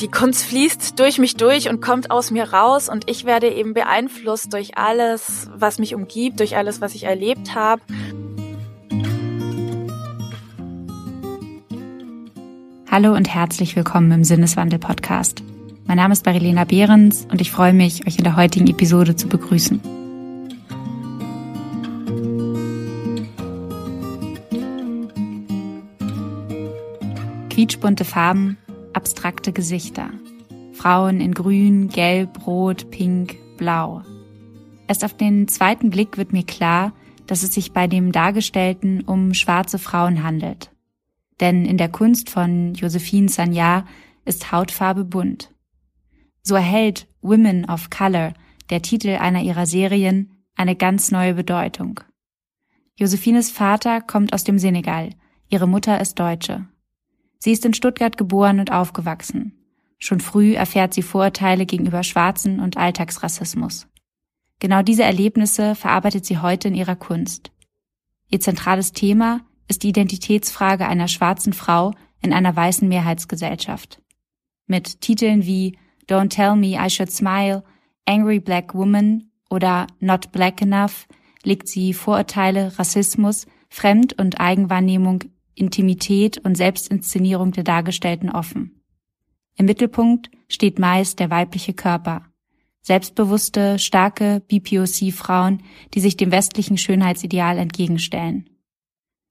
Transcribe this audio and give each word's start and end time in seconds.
die 0.00 0.08
Kunst 0.08 0.44
fließt 0.44 0.98
durch 0.98 1.18
mich 1.18 1.36
durch 1.36 1.68
und 1.68 1.80
kommt 1.80 2.10
aus 2.10 2.30
mir 2.30 2.52
raus 2.52 2.88
und 2.88 3.08
ich 3.08 3.24
werde 3.24 3.48
eben 3.48 3.72
beeinflusst 3.72 4.52
durch 4.52 4.76
alles, 4.76 5.48
was 5.54 5.78
mich 5.78 5.94
umgibt, 5.94 6.40
durch 6.40 6.56
alles, 6.56 6.80
was 6.80 6.94
ich 6.94 7.04
erlebt 7.04 7.54
habe. 7.54 7.82
Hallo 12.90 13.14
und 13.14 13.28
herzlich 13.28 13.76
willkommen 13.76 14.10
im 14.12 14.24
Sinneswandel 14.24 14.78
Podcast. 14.78 15.42
Mein 15.86 15.96
Name 15.96 16.12
ist 16.12 16.26
Marilena 16.26 16.64
Behrens 16.64 17.26
und 17.30 17.40
ich 17.40 17.50
freue 17.50 17.72
mich, 17.72 18.06
euch 18.06 18.18
in 18.18 18.24
der 18.24 18.36
heutigen 18.36 18.66
Episode 18.66 19.16
zu 19.16 19.28
begrüßen. 19.28 19.80
Quietschbunte 27.50 28.04
Farben 28.04 28.58
abstrakte 28.96 29.52
Gesichter. 29.52 30.10
Frauen 30.72 31.20
in 31.20 31.34
Grün, 31.34 31.88
Gelb, 31.88 32.46
Rot, 32.46 32.90
Pink, 32.90 33.36
Blau. 33.58 34.02
Erst 34.88 35.04
auf 35.04 35.14
den 35.14 35.48
zweiten 35.48 35.90
Blick 35.90 36.16
wird 36.16 36.32
mir 36.32 36.44
klar, 36.44 36.92
dass 37.26 37.42
es 37.42 37.52
sich 37.52 37.72
bei 37.72 37.86
dem 37.86 38.10
Dargestellten 38.10 39.02
um 39.02 39.34
schwarze 39.34 39.78
Frauen 39.78 40.22
handelt. 40.22 40.70
Denn 41.40 41.66
in 41.66 41.76
der 41.76 41.90
Kunst 41.90 42.30
von 42.30 42.72
Josephine 42.74 43.28
Sanyar 43.28 43.86
ist 44.24 44.50
Hautfarbe 44.50 45.04
bunt. 45.04 45.52
So 46.42 46.54
erhält 46.54 47.06
Women 47.20 47.68
of 47.68 47.90
Color, 47.90 48.32
der 48.70 48.80
Titel 48.80 49.16
einer 49.16 49.42
ihrer 49.42 49.66
Serien, 49.66 50.42
eine 50.56 50.74
ganz 50.76 51.10
neue 51.10 51.34
Bedeutung. 51.34 52.00
Josephines 52.96 53.50
Vater 53.50 54.00
kommt 54.00 54.32
aus 54.32 54.44
dem 54.44 54.58
Senegal, 54.58 55.10
ihre 55.50 55.68
Mutter 55.68 56.00
ist 56.00 56.18
Deutsche. 56.18 56.66
Sie 57.38 57.52
ist 57.52 57.64
in 57.64 57.74
Stuttgart 57.74 58.16
geboren 58.16 58.60
und 58.60 58.72
aufgewachsen. 58.72 59.52
Schon 59.98 60.20
früh 60.20 60.54
erfährt 60.54 60.94
sie 60.94 61.02
Vorurteile 61.02 61.66
gegenüber 61.66 62.02
Schwarzen 62.02 62.60
und 62.60 62.76
Alltagsrassismus. 62.76 63.88
Genau 64.58 64.82
diese 64.82 65.04
Erlebnisse 65.04 65.74
verarbeitet 65.74 66.24
sie 66.24 66.38
heute 66.38 66.68
in 66.68 66.74
ihrer 66.74 66.96
Kunst. 66.96 67.50
Ihr 68.30 68.40
zentrales 68.40 68.92
Thema 68.92 69.40
ist 69.68 69.82
die 69.82 69.88
Identitätsfrage 69.88 70.86
einer 70.86 71.08
schwarzen 71.08 71.52
Frau 71.52 71.92
in 72.22 72.32
einer 72.32 72.54
weißen 72.54 72.88
Mehrheitsgesellschaft. 72.88 74.00
Mit 74.66 75.00
Titeln 75.00 75.44
wie 75.44 75.78
Don't 76.08 76.30
Tell 76.30 76.56
Me 76.56 76.78
I 76.78 76.90
Should 76.90 77.10
Smile, 77.10 77.64
Angry 78.06 78.40
Black 78.40 78.74
Woman 78.74 79.30
oder 79.50 79.86
Not 80.00 80.32
Black 80.32 80.62
Enough 80.62 81.06
legt 81.42 81.68
sie 81.68 81.92
Vorurteile, 81.92 82.78
Rassismus, 82.78 83.46
Fremd- 83.68 84.18
und 84.18 84.40
Eigenwahrnehmung 84.40 85.24
Intimität 85.56 86.38
und 86.38 86.56
Selbstinszenierung 86.56 87.50
der 87.50 87.64
Dargestellten 87.64 88.30
offen. 88.30 88.82
Im 89.56 89.66
Mittelpunkt 89.66 90.30
steht 90.48 90.78
meist 90.78 91.18
der 91.18 91.30
weibliche 91.30 91.74
Körper. 91.74 92.26
Selbstbewusste, 92.82 93.80
starke 93.80 94.42
BPOC-Frauen, 94.46 95.62
die 95.94 96.00
sich 96.00 96.16
dem 96.16 96.30
westlichen 96.30 96.78
Schönheitsideal 96.78 97.58
entgegenstellen. 97.58 98.48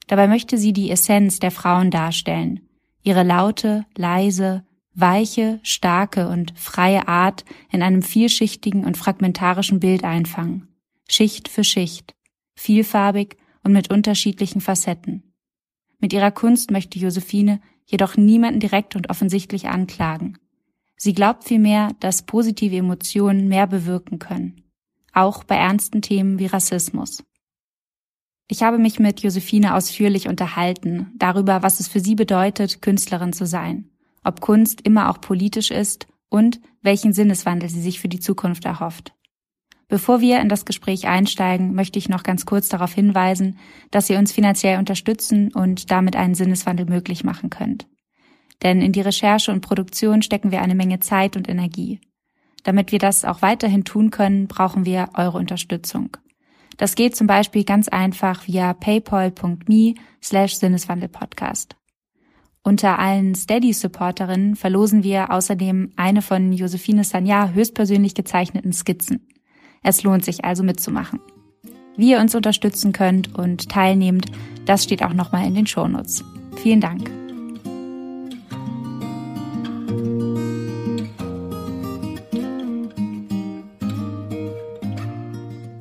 Dabei 0.08 0.28
möchte 0.28 0.58
sie 0.58 0.74
die 0.74 0.92
Essenz 0.92 1.40
der 1.40 1.52
Frauen 1.52 1.90
darstellen, 1.90 2.68
ihre 3.02 3.24
laute, 3.24 3.86
leise, 3.96 4.66
weiche, 4.94 5.60
starke 5.64 6.28
und 6.28 6.54
freie 6.58 7.08
Art 7.08 7.46
in 7.72 7.82
einem 7.82 8.02
vielschichtigen 8.02 8.84
und 8.84 8.98
fragmentarischen 8.98 9.80
Bild 9.80 10.04
einfangen, 10.04 10.68
Schicht 11.08 11.48
für 11.48 11.64
Schicht, 11.64 12.16
vielfarbig 12.56 13.38
und 13.64 13.74
mit 13.74 13.92
unterschiedlichen 13.92 14.62
Facetten. 14.62 15.25
Mit 16.06 16.14
ihrer 16.14 16.30
Kunst 16.30 16.70
möchte 16.70 17.00
Josephine 17.00 17.60
jedoch 17.84 18.16
niemanden 18.16 18.60
direkt 18.60 18.96
und 18.96 19.10
offensichtlich 19.10 19.70
anklagen. 19.70 20.38
Sie 20.98 21.16
glaubt 21.16 21.46
vielmehr, 21.46 21.94
dass 22.00 22.28
positive 22.28 22.76
Emotionen 22.76 23.48
mehr 23.48 23.66
bewirken 23.66 24.20
können. 24.20 24.62
Auch 25.14 25.44
bei 25.44 25.56
ernsten 25.56 26.04
Themen 26.04 26.38
wie 26.38 26.46
Rassismus. 26.46 27.24
Ich 28.48 28.62
habe 28.62 28.78
mich 28.78 29.00
mit 29.00 29.22
Josephine 29.22 29.74
ausführlich 29.74 30.28
unterhalten 30.28 31.12
darüber, 31.18 31.64
was 31.64 31.80
es 31.80 31.88
für 31.88 32.00
sie 32.00 32.14
bedeutet, 32.14 32.84
Künstlerin 32.84 33.34
zu 33.34 33.48
sein, 33.48 33.90
ob 34.24 34.42
Kunst 34.42 34.82
immer 34.82 35.10
auch 35.10 35.20
politisch 35.22 35.72
ist 35.72 36.06
und 36.30 36.62
welchen 36.84 37.14
Sinneswandel 37.14 37.68
sie 37.68 37.82
sich 37.82 38.00
für 38.00 38.10
die 38.10 38.20
Zukunft 38.20 38.66
erhofft. 38.66 39.15
Bevor 39.88 40.20
wir 40.20 40.40
in 40.40 40.50
das 40.50 40.66
Gespräch 40.66 41.08
einsteigen, 41.08 41.76
möchte 41.76 42.00
ich 42.00 42.10
noch 42.10 42.24
ganz 42.24 42.46
kurz 42.46 42.70
darauf 42.70 42.94
hinweisen, 42.94 43.60
dass 43.92 44.10
ihr 44.10 44.18
uns 44.18 44.32
finanziell 44.32 44.80
unterstützen 44.80 45.54
und 45.54 45.92
damit 45.92 46.16
einen 46.16 46.34
Sinneswandel 46.34 46.88
möglich 46.88 47.24
machen 47.24 47.50
könnt. 47.50 47.88
Denn 48.64 48.82
in 48.82 48.94
die 48.94 49.02
Recherche 49.02 49.52
und 49.52 49.62
Produktion 49.62 50.22
stecken 50.22 50.52
wir 50.52 50.62
eine 50.62 50.76
Menge 50.76 51.00
Zeit 51.00 51.38
und 51.38 51.48
Energie. 51.48 52.00
Damit 52.64 52.92
wir 52.92 53.00
das 53.00 53.26
auch 53.26 53.44
weiterhin 53.44 53.84
tun 53.84 54.10
können, 54.10 54.48
brauchen 54.48 54.86
wir 54.86 55.10
eure 55.14 55.38
Unterstützung. 55.38 56.18
Das 56.78 56.96
geht 56.96 57.16
zum 57.16 57.28
Beispiel 57.28 57.64
ganz 57.64 57.88
einfach 57.88 58.48
via 58.48 58.74
paypal.me 58.74 59.94
slash 60.22 60.56
Sinneswandelpodcast. 60.56 61.76
Unter 62.64 62.98
allen 62.98 63.36
Steady-Supporterinnen 63.36 64.56
verlosen 64.56 65.04
wir 65.04 65.32
außerdem 65.32 65.94
eine 65.96 66.24
von 66.24 66.52
Josephine 66.52 67.04
Sanyar 67.04 67.54
höchstpersönlich 67.54 68.16
gezeichneten 68.16 68.74
Skizzen. 68.74 69.28
Es 69.88 70.02
lohnt 70.02 70.26
sich 70.26 70.44
also 70.44 70.64
mitzumachen. 70.64 71.20
Wie 71.96 72.10
ihr 72.10 72.20
uns 72.20 72.34
unterstützen 72.34 72.92
könnt 72.92 73.38
und 73.38 73.70
teilnehmt, 73.70 74.26
das 74.66 74.84
steht 74.84 75.04
auch 75.04 75.14
nochmal 75.14 75.46
in 75.46 75.54
den 75.54 75.68
Shownotes. 75.68 76.24
Vielen 76.56 76.82
Dank. 76.82 77.12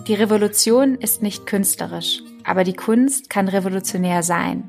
Die 0.06 0.14
Revolution 0.14 0.96
ist 0.96 1.22
nicht 1.22 1.46
künstlerisch, 1.46 2.22
aber 2.44 2.62
die 2.64 2.74
Kunst 2.74 3.30
kann 3.30 3.48
revolutionär 3.48 4.22
sein. 4.22 4.68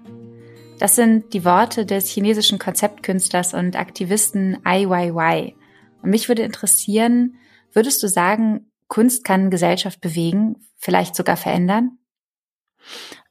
Das 0.79 0.95
sind 0.95 1.33
die 1.33 1.43
Worte 1.43 1.85
des 1.85 2.07
chinesischen 2.07 2.57
Konzeptkünstlers 2.57 3.53
und 3.53 3.75
Aktivisten 3.75 4.59
Ai 4.63 4.87
Weiwei. 4.87 5.55
Und 6.01 6.11
mich 6.11 6.29
würde 6.29 6.43
interessieren, 6.43 7.35
würdest 7.73 8.01
du 8.01 8.07
sagen, 8.07 8.67
Kunst 8.87 9.23
kann 9.23 9.49
Gesellschaft 9.49 10.01
bewegen, 10.01 10.67
vielleicht 10.77 11.15
sogar 11.15 11.37
verändern? 11.37 11.97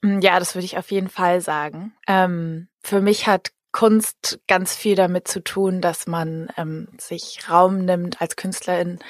Mm, 0.03 0.21
ja, 0.21 0.39
das 0.39 0.55
würde 0.55 0.65
ich 0.65 0.79
auf 0.79 0.91
jeden 0.91 1.09
Fall 1.09 1.41
sagen. 1.41 1.95
Ähm, 2.07 2.69
für 2.83 3.01
mich 3.01 3.27
hat 3.27 3.53
Kunst 3.73 4.41
ganz 4.47 4.75
viel 4.77 4.95
damit 4.95 5.27
zu 5.27 5.43
tun, 5.43 5.81
dass 5.81 6.07
man 6.07 6.49
ähm, 6.57 6.89
sich 6.99 7.41
Raum 7.51 7.85
nimmt 7.85 8.21
als 8.21 8.37
Künstlerin 8.37 9.01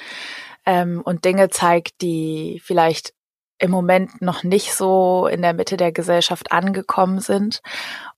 ähm, 0.65 1.01
und 1.03 1.25
Dinge 1.25 1.49
zeigt, 1.49 2.01
die 2.01 2.61
vielleicht 2.63 3.13
im 3.59 3.71
Moment 3.71 4.21
noch 4.21 4.43
nicht 4.43 4.73
so 4.73 5.27
in 5.27 5.41
der 5.41 5.53
Mitte 5.53 5.77
der 5.77 5.91
Gesellschaft 5.91 6.51
angekommen 6.51 7.19
sind. 7.19 7.61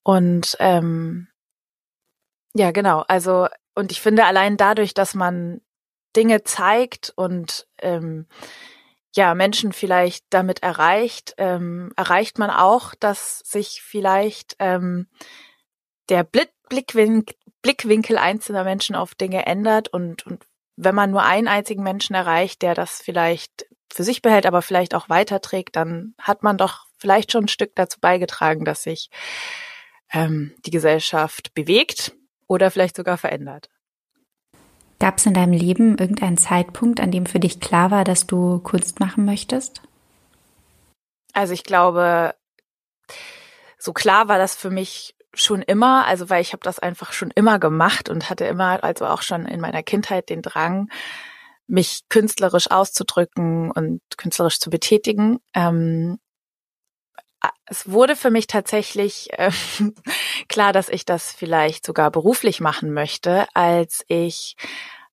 Und 0.03 0.55
ähm, 0.59 1.27
ja, 2.53 2.71
genau. 2.71 3.03
Also, 3.07 3.47
und 3.75 3.91
ich 3.91 4.01
finde 4.01 4.25
allein 4.25 4.57
dadurch, 4.57 4.93
dass 4.93 5.13
man 5.13 5.61
Dinge 6.15 6.43
zeigt 6.43 7.13
und 7.15 7.67
ähm, 7.79 8.27
ja, 9.15 9.33
Menschen 9.33 9.73
vielleicht 9.73 10.25
damit 10.29 10.61
erreicht, 10.63 11.33
ähm, 11.37 11.91
erreicht 11.95 12.37
man 12.37 12.49
auch, 12.49 12.93
dass 12.95 13.39
sich 13.39 13.81
vielleicht 13.81 14.55
ähm, 14.59 15.07
der 16.09 16.23
Blick, 16.23 16.51
Blickwinkel, 16.69 17.35
Blickwinkel 17.61 18.17
einzelner 18.17 18.63
Menschen 18.63 18.95
auf 18.95 19.15
Dinge 19.15 19.45
ändert 19.45 19.87
und, 19.87 20.25
und 20.25 20.43
wenn 20.75 20.95
man 20.95 21.11
nur 21.11 21.23
einen 21.23 21.47
einzigen 21.47 21.83
Menschen 21.83 22.15
erreicht, 22.15 22.61
der 22.61 22.75
das 22.75 23.01
vielleicht 23.01 23.67
für 23.91 24.03
sich 24.03 24.21
behält, 24.21 24.45
aber 24.45 24.61
vielleicht 24.61 24.93
auch 24.93 25.09
weiterträgt, 25.09 25.75
dann 25.75 26.13
hat 26.19 26.43
man 26.43 26.57
doch 26.57 26.85
vielleicht 26.97 27.31
schon 27.31 27.45
ein 27.45 27.49
Stück 27.49 27.75
dazu 27.75 27.99
beigetragen, 27.99 28.65
dass 28.65 28.83
sich 28.83 29.09
ähm, 30.11 30.53
die 30.65 30.71
Gesellschaft 30.71 31.53
bewegt 31.53 32.13
oder 32.47 32.69
vielleicht 32.69 32.95
sogar 32.95 33.17
verändert. 33.17 33.69
Gab 34.99 35.17
es 35.17 35.25
in 35.25 35.33
deinem 35.33 35.53
Leben 35.53 35.97
irgendeinen 35.97 36.37
Zeitpunkt, 36.37 36.99
an 36.99 37.11
dem 37.11 37.25
für 37.25 37.39
dich 37.39 37.59
klar 37.59 37.91
war, 37.91 38.03
dass 38.03 38.25
du 38.25 38.59
Kunst 38.59 38.99
machen 38.99 39.25
möchtest? 39.25 39.81
Also 41.33 41.53
ich 41.53 41.63
glaube, 41.63 42.33
so 43.77 43.93
klar 43.93 44.27
war 44.27 44.39
das 44.39 44.55
für 44.55 44.71
mich 44.71 45.15
schon 45.33 45.61
immer, 45.61 46.07
also 46.07 46.29
weil 46.31 46.41
ich 46.41 46.53
habe 46.53 46.63
das 46.63 46.79
einfach 46.79 47.13
schon 47.13 47.29
immer 47.31 47.59
gemacht 47.59 48.09
und 48.09 48.29
hatte 48.29 48.45
immer, 48.45 48.83
also 48.83 49.05
auch 49.05 49.21
schon 49.21 49.45
in 49.45 49.59
meiner 49.59 49.83
Kindheit 49.83 50.29
den 50.29 50.41
Drang, 50.41 50.89
mich 51.67 52.05
künstlerisch 52.09 52.71
auszudrücken 52.71 53.71
und 53.71 54.01
künstlerisch 54.17 54.59
zu 54.59 54.69
betätigen. 54.69 55.39
Ähm, 55.53 56.17
es 57.65 57.89
wurde 57.89 58.15
für 58.15 58.31
mich 58.31 58.47
tatsächlich 58.47 59.29
äh, 59.33 59.51
klar, 60.49 60.73
dass 60.73 60.89
ich 60.89 61.05
das 61.05 61.31
vielleicht 61.31 61.85
sogar 61.85 62.11
beruflich 62.11 62.61
machen 62.61 62.93
möchte, 62.93 63.47
als 63.53 64.03
ich 64.07 64.55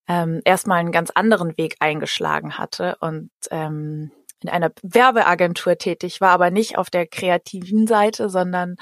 ähm, 0.09 0.41
erstmal 0.45 0.79
einen 0.79 0.93
ganz 0.93 1.11
anderen 1.11 1.57
Weg 1.57 1.77
eingeschlagen 1.81 2.59
hatte 2.59 2.97
und 3.01 3.31
ähm, 3.51 4.11
in 4.41 4.51
einer 4.51 4.73
Werbeagentur 4.83 5.79
tätig 5.79 6.21
war, 6.21 6.31
aber 6.31 6.51
nicht 6.51 6.77
auf 6.77 6.91
der 6.91 7.07
kreativen 7.07 7.87
Seite, 7.87 8.29
sondern 8.29 8.77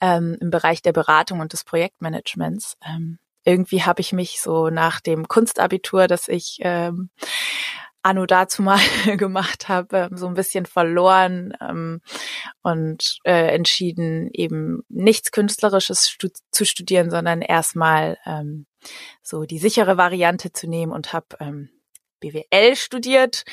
ähm, 0.00 0.36
im 0.40 0.50
Bereich 0.50 0.82
der 0.82 0.92
Beratung 0.92 1.40
und 1.40 1.52
des 1.52 1.62
Projektmanagements. 1.62 2.76
Ähm, 2.84 3.18
irgendwie 3.44 3.82
habe 3.82 4.00
ich 4.00 4.12
mich 4.12 4.40
so 4.40 4.70
nach 4.70 5.00
dem 5.00 5.28
Kunstabitur, 5.28 6.08
das 6.08 6.28
ich 6.28 6.58
ähm, 6.62 7.10
anno 8.04 8.26
dazu 8.26 8.62
mal 8.62 8.78
gemacht 9.16 9.68
habe, 9.68 10.08
ähm, 10.10 10.16
so 10.16 10.26
ein 10.26 10.34
bisschen 10.34 10.66
verloren 10.66 11.54
ähm, 11.60 12.00
und 12.62 13.18
äh, 13.24 13.54
entschieden, 13.54 14.30
eben 14.32 14.82
nichts 14.88 15.32
Künstlerisches 15.32 16.08
stu 16.08 16.28
zu 16.50 16.64
studieren, 16.64 17.10
sondern 17.10 17.40
erstmal 17.42 18.18
ähm, 18.26 18.66
so 19.22 19.44
die 19.44 19.58
sichere 19.58 19.96
Variante 19.96 20.52
zu 20.52 20.68
nehmen 20.68 20.92
und 20.92 21.12
habe 21.12 21.26
ähm, 21.40 21.70
BWL 22.20 22.76
studiert 22.76 23.44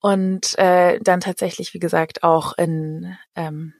und 0.00 0.58
äh, 0.58 0.98
dann 1.00 1.20
tatsächlich, 1.20 1.74
wie 1.74 1.78
gesagt, 1.78 2.22
auch 2.22 2.56
in 2.56 3.16
ähm, 3.34 3.74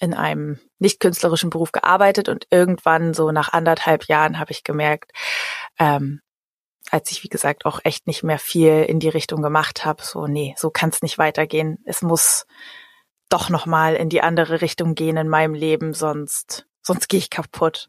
in 0.00 0.14
einem 0.14 0.58
nicht 0.80 0.98
künstlerischen 0.98 1.48
Beruf 1.48 1.70
gearbeitet 1.70 2.28
und 2.28 2.48
irgendwann 2.50 3.14
so 3.14 3.30
nach 3.30 3.52
anderthalb 3.52 4.06
Jahren 4.08 4.40
habe 4.40 4.50
ich 4.50 4.64
gemerkt, 4.64 5.12
ähm, 5.78 6.20
als 6.92 7.10
ich 7.10 7.24
wie 7.24 7.28
gesagt 7.28 7.64
auch 7.64 7.80
echt 7.84 8.06
nicht 8.06 8.22
mehr 8.22 8.38
viel 8.38 8.82
in 8.82 9.00
die 9.00 9.08
Richtung 9.08 9.42
gemacht 9.42 9.84
habe, 9.84 10.02
so 10.02 10.26
nee, 10.26 10.54
so 10.58 10.70
kann 10.70 10.90
es 10.90 11.02
nicht 11.02 11.16
weitergehen. 11.18 11.78
Es 11.86 12.02
muss 12.02 12.46
doch 13.30 13.48
noch 13.48 13.64
mal 13.64 13.94
in 13.94 14.10
die 14.10 14.20
andere 14.20 14.60
Richtung 14.60 14.94
gehen 14.94 15.16
in 15.16 15.28
meinem 15.28 15.54
Leben, 15.54 15.94
sonst 15.94 16.66
sonst 16.82 17.08
gehe 17.08 17.18
ich 17.18 17.30
kaputt. 17.30 17.88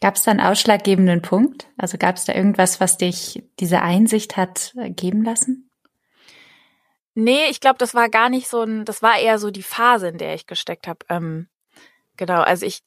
Gab 0.00 0.14
es 0.14 0.22
da 0.22 0.30
einen 0.30 0.40
ausschlaggebenden 0.40 1.22
Punkt? 1.22 1.66
Also 1.76 1.98
gab 1.98 2.16
es 2.16 2.24
da 2.24 2.32
irgendwas, 2.32 2.80
was 2.80 2.96
dich 2.96 3.42
diese 3.60 3.82
Einsicht 3.82 4.36
hat 4.36 4.72
äh, 4.78 4.90
geben 4.90 5.24
lassen? 5.24 5.70
Nee, 7.14 7.50
ich 7.50 7.60
glaube, 7.60 7.78
das 7.78 7.94
war 7.94 8.08
gar 8.08 8.30
nicht 8.30 8.48
so 8.48 8.62
ein, 8.62 8.84
das 8.84 9.02
war 9.02 9.18
eher 9.18 9.38
so 9.38 9.50
die 9.50 9.62
Phase, 9.62 10.08
in 10.08 10.18
der 10.18 10.34
ich 10.34 10.46
gesteckt 10.46 10.86
habe. 10.86 11.00
Ähm, 11.08 11.48
genau, 12.16 12.40
also 12.40 12.64
ich, 12.64 12.82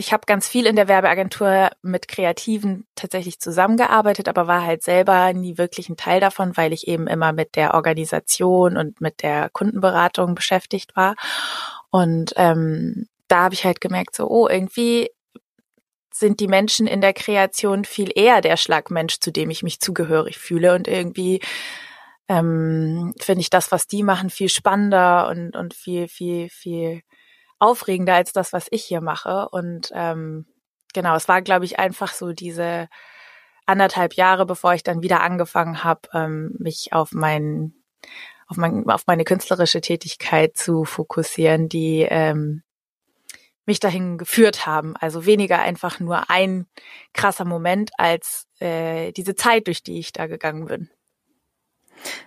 ich 0.00 0.12
habe 0.12 0.22
ganz 0.26 0.48
viel 0.48 0.66
in 0.66 0.76
der 0.76 0.88
Werbeagentur 0.88 1.70
mit 1.82 2.08
Kreativen 2.08 2.86
tatsächlich 2.94 3.38
zusammengearbeitet, 3.38 4.28
aber 4.28 4.46
war 4.46 4.64
halt 4.64 4.82
selber 4.82 5.32
nie 5.34 5.58
wirklich 5.58 5.88
ein 5.88 5.96
Teil 5.96 6.20
davon, 6.20 6.56
weil 6.56 6.72
ich 6.72 6.88
eben 6.88 7.06
immer 7.06 7.32
mit 7.32 7.54
der 7.54 7.74
Organisation 7.74 8.76
und 8.76 9.00
mit 9.00 9.22
der 9.22 9.50
Kundenberatung 9.50 10.34
beschäftigt 10.34 10.96
war. 10.96 11.14
Und 11.90 12.32
ähm, 12.36 13.08
da 13.28 13.44
habe 13.44 13.54
ich 13.54 13.64
halt 13.64 13.80
gemerkt, 13.80 14.16
so, 14.16 14.26
oh, 14.28 14.48
irgendwie 14.48 15.10
sind 16.12 16.40
die 16.40 16.48
Menschen 16.48 16.86
in 16.86 17.02
der 17.02 17.12
Kreation 17.12 17.84
viel 17.84 18.10
eher 18.14 18.40
der 18.40 18.56
Schlagmensch, 18.56 19.20
zu 19.20 19.30
dem 19.30 19.50
ich 19.50 19.62
mich 19.62 19.80
zugehörig 19.80 20.38
fühle 20.38 20.74
und 20.74 20.88
irgendwie 20.88 21.40
ähm, 22.28 23.12
finde 23.20 23.42
ich 23.42 23.50
das, 23.50 23.70
was 23.70 23.86
die 23.86 24.02
machen, 24.02 24.30
viel 24.30 24.48
spannender 24.48 25.28
und, 25.28 25.56
und 25.56 25.74
viel, 25.74 26.08
viel, 26.08 26.48
viel 26.48 27.02
aufregender 27.60 28.14
als 28.14 28.32
das, 28.32 28.52
was 28.52 28.66
ich 28.70 28.84
hier 28.84 29.00
mache. 29.00 29.48
Und 29.50 29.90
ähm, 29.94 30.46
genau, 30.92 31.14
es 31.14 31.28
war, 31.28 31.42
glaube 31.42 31.64
ich, 31.64 31.78
einfach 31.78 32.12
so 32.12 32.32
diese 32.32 32.88
anderthalb 33.66 34.14
Jahre, 34.14 34.46
bevor 34.46 34.74
ich 34.74 34.82
dann 34.82 35.02
wieder 35.02 35.20
angefangen 35.20 35.84
habe, 35.84 36.00
ähm, 36.12 36.56
mich 36.58 36.92
auf 36.92 37.12
mein, 37.12 37.74
auf, 38.48 38.56
mein, 38.56 38.88
auf 38.90 39.06
meine 39.06 39.24
künstlerische 39.24 39.80
Tätigkeit 39.80 40.56
zu 40.56 40.84
fokussieren, 40.84 41.68
die 41.68 42.06
ähm, 42.08 42.62
mich 43.66 43.78
dahin 43.78 44.18
geführt 44.18 44.66
haben. 44.66 44.96
Also 44.96 45.26
weniger 45.26 45.60
einfach 45.60 46.00
nur 46.00 46.30
ein 46.30 46.66
krasser 47.12 47.44
Moment 47.44 47.92
als 47.98 48.48
äh, 48.58 49.12
diese 49.12 49.36
Zeit, 49.36 49.68
durch 49.68 49.82
die 49.82 50.00
ich 50.00 50.12
da 50.12 50.26
gegangen 50.26 50.66
bin. 50.66 50.90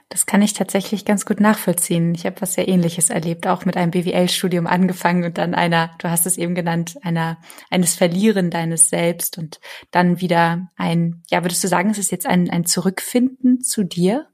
Das 0.10 0.26
kann 0.26 0.42
ich 0.42 0.54
tatsächlich 0.54 1.06
ganz 1.06 1.26
gut 1.26 1.40
nachvollziehen. 1.40 2.14
Ich 2.14 2.26
habe 2.26 2.42
was 2.42 2.54
sehr 2.54 2.68
ähnliches 2.68 3.10
erlebt, 3.10 3.48
auch 3.48 3.66
mit 3.66 3.78
einem 3.78 3.92
BWL-Studium 3.92 4.68
angefangen 4.68 5.24
und 5.24 5.38
dann 5.38 5.56
einer, 5.56 5.92
du 6.00 6.10
hast 6.10 6.26
es 6.26 6.38
eben 6.38 6.56
genannt, 6.56 6.98
einer, 7.02 7.38
eines 7.70 7.96
Verlieren 7.96 8.50
deines 8.50 8.90
Selbst 8.90 9.38
und 9.38 9.60
dann 9.92 10.22
wieder 10.22 10.70
ein, 10.76 11.24
ja, 11.30 11.44
würdest 11.44 11.64
du 11.64 11.68
sagen, 11.68 11.90
es 11.90 11.98
ist 11.98 12.12
jetzt 12.12 12.28
ein, 12.28 12.50
ein 12.50 12.66
Zurückfinden 12.66 13.62
zu 13.62 13.84
dir? 13.84 14.28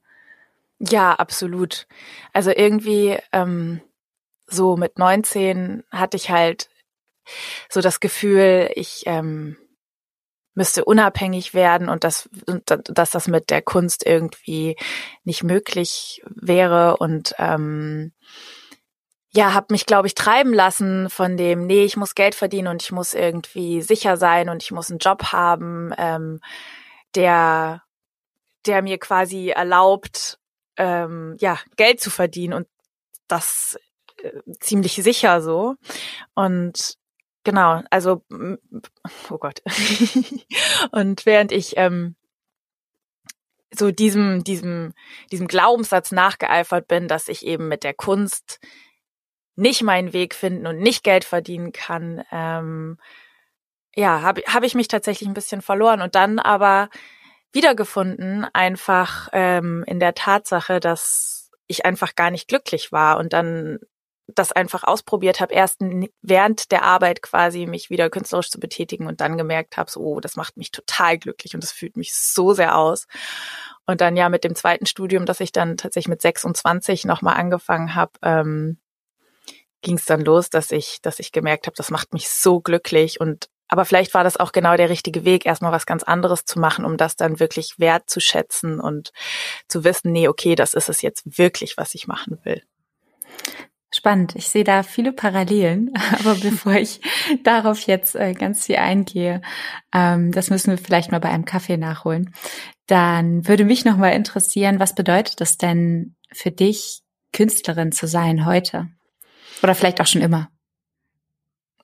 Ja, 0.79 1.13
absolut. 1.13 1.87
Also 2.33 2.51
irgendwie 2.51 3.17
ähm, 3.31 3.81
so 4.47 4.77
mit 4.77 4.97
19 4.97 5.83
hatte 5.91 6.17
ich 6.17 6.29
halt 6.29 6.69
so 7.69 7.81
das 7.81 7.99
Gefühl, 7.99 8.71
ich 8.75 9.03
ähm, 9.05 9.57
müsste 10.59 10.83
unabhängig 10.83 11.53
werden 11.53 11.87
und 11.87 12.03
dass, 12.03 12.29
dass 12.67 13.11
das 13.11 13.29
mit 13.29 13.49
der 13.49 13.61
Kunst 13.61 14.05
irgendwie 14.05 14.75
nicht 15.23 15.41
möglich 15.41 16.21
wäre 16.27 16.97
und 16.97 17.33
ähm, 17.37 18.11
ja, 19.31 19.53
habe 19.53 19.67
mich, 19.69 19.85
glaube 19.85 20.07
ich, 20.07 20.15
treiben 20.15 20.53
lassen 20.53 21.09
von 21.09 21.37
dem, 21.37 21.65
nee, 21.65 21.85
ich 21.85 21.95
muss 21.95 22.13
Geld 22.13 22.35
verdienen 22.35 22.67
und 22.67 22.83
ich 22.83 22.91
muss 22.91 23.13
irgendwie 23.13 23.81
sicher 23.81 24.17
sein 24.17 24.49
und 24.49 24.61
ich 24.61 24.71
muss 24.71 24.89
einen 24.89 24.99
Job 24.99 25.31
haben, 25.31 25.93
ähm, 25.97 26.41
der, 27.15 27.83
der 28.65 28.81
mir 28.81 28.97
quasi 28.97 29.51
erlaubt, 29.51 30.39
ähm, 30.75 31.37
ja, 31.39 31.57
Geld 31.77 32.01
zu 32.01 32.09
verdienen 32.09 32.53
und 32.53 32.67
das 33.29 33.79
äh, 34.21 34.41
ziemlich 34.59 34.95
sicher 34.95 35.41
so. 35.41 35.75
Und 36.33 36.98
Genau, 37.43 37.81
also 37.89 38.23
oh 38.29 39.37
Gott. 39.37 39.61
und 40.91 41.25
während 41.25 41.51
ich 41.51 41.77
ähm, 41.77 42.15
so 43.71 43.91
diesem 43.91 44.43
diesem 44.43 44.93
diesem 45.31 45.47
Glaubenssatz 45.47 46.11
nachgeeifert 46.11 46.87
bin, 46.87 47.07
dass 47.07 47.27
ich 47.27 47.45
eben 47.45 47.67
mit 47.67 47.83
der 47.83 47.93
Kunst 47.93 48.59
nicht 49.55 49.83
meinen 49.83 50.13
Weg 50.13 50.35
finden 50.35 50.67
und 50.67 50.79
nicht 50.79 51.03
Geld 51.03 51.25
verdienen 51.25 51.71
kann, 51.71 52.23
ähm, 52.31 52.97
ja, 53.95 54.21
habe 54.21 54.41
hab 54.47 54.63
ich 54.63 54.75
mich 54.75 54.87
tatsächlich 54.87 55.27
ein 55.27 55.33
bisschen 55.33 55.61
verloren 55.61 56.01
und 56.01 56.15
dann 56.15 56.39
aber 56.39 56.89
wiedergefunden, 57.51 58.45
einfach 58.53 59.29
ähm, 59.33 59.83
in 59.87 59.99
der 59.99 60.13
Tatsache, 60.13 60.79
dass 60.79 61.51
ich 61.67 61.85
einfach 61.85 62.15
gar 62.15 62.31
nicht 62.31 62.47
glücklich 62.47 62.91
war 62.91 63.17
und 63.17 63.33
dann 63.33 63.79
das 64.35 64.51
einfach 64.51 64.83
ausprobiert 64.83 65.39
habe, 65.39 65.53
erst 65.53 65.81
während 66.21 66.71
der 66.71 66.83
Arbeit 66.83 67.21
quasi 67.21 67.65
mich 67.65 67.89
wieder 67.89 68.09
künstlerisch 68.09 68.49
zu 68.49 68.59
betätigen 68.59 69.07
und 69.07 69.21
dann 69.21 69.37
gemerkt 69.37 69.77
habe, 69.77 69.89
so, 69.89 70.01
oh, 70.01 70.19
das 70.19 70.35
macht 70.35 70.57
mich 70.57 70.71
total 70.71 71.17
glücklich 71.17 71.55
und 71.55 71.63
das 71.63 71.71
fühlt 71.71 71.97
mich 71.97 72.13
so 72.13 72.53
sehr 72.53 72.77
aus. 72.77 73.07
Und 73.85 74.01
dann 74.01 74.17
ja 74.17 74.29
mit 74.29 74.43
dem 74.43 74.55
zweiten 74.55 74.85
Studium, 74.85 75.25
das 75.25 75.39
ich 75.39 75.51
dann 75.51 75.77
tatsächlich 75.77 76.09
mit 76.09 76.21
26 76.21 77.05
nochmal 77.05 77.37
angefangen 77.37 77.95
habe, 77.95 78.11
ähm, 78.21 78.77
ging 79.81 79.97
es 79.97 80.05
dann 80.05 80.21
los, 80.21 80.49
dass 80.49 80.71
ich, 80.71 81.01
dass 81.01 81.19
ich 81.19 81.31
gemerkt 81.31 81.65
habe, 81.65 81.75
das 81.75 81.89
macht 81.89 82.13
mich 82.13 82.29
so 82.29 82.59
glücklich 82.59 83.19
und 83.19 83.49
aber 83.71 83.85
vielleicht 83.85 84.15
war 84.15 84.23
das 84.23 84.35
auch 84.37 84.51
genau 84.51 84.75
der 84.77 84.89
richtige 84.89 85.25
Weg, 85.25 85.45
erstmal 85.45 85.71
was 85.71 85.85
ganz 85.85 86.01
anderes 86.01 86.43
zu 86.43 86.59
machen, 86.59 86.85
um 86.85 86.97
das 86.97 87.15
dann 87.15 87.39
wirklich 87.39 87.77
wertzuschätzen 87.77 88.79
und 88.79 89.13
zu 89.67 89.83
wissen, 89.83 90.11
nee, 90.11 90.27
okay, 90.27 90.55
das 90.55 90.73
ist 90.73 90.89
es 90.89 91.03
jetzt 91.03 91.37
wirklich, 91.37 91.77
was 91.77 91.93
ich 91.93 92.07
machen 92.07 92.39
will. 92.43 92.63
Spannend. 93.99 94.33
Ich 94.37 94.47
sehe 94.47 94.63
da 94.63 94.81
viele 94.81 95.11
Parallelen. 95.11 95.91
Aber 96.19 96.35
bevor 96.35 96.71
ich 96.75 97.01
darauf 97.43 97.81
jetzt 97.81 98.15
äh, 98.15 98.31
ganz 98.31 98.65
viel 98.65 98.77
eingehe, 98.77 99.41
ähm, 99.93 100.31
das 100.31 100.49
müssen 100.49 100.71
wir 100.71 100.77
vielleicht 100.77 101.11
mal 101.11 101.19
bei 101.19 101.27
einem 101.27 101.43
Kaffee 101.43 101.75
nachholen. 101.75 102.33
Dann 102.87 103.45
würde 103.45 103.65
mich 103.65 103.83
noch 103.83 103.97
mal 103.97 104.11
interessieren, 104.11 104.79
was 104.79 104.95
bedeutet 104.95 105.41
das 105.41 105.57
denn 105.57 106.15
für 106.31 106.49
dich, 106.49 107.01
Künstlerin 107.33 107.91
zu 107.91 108.07
sein 108.07 108.45
heute? 108.45 108.87
Oder 109.61 109.75
vielleicht 109.75 109.99
auch 109.99 110.07
schon 110.07 110.21
immer? 110.21 110.47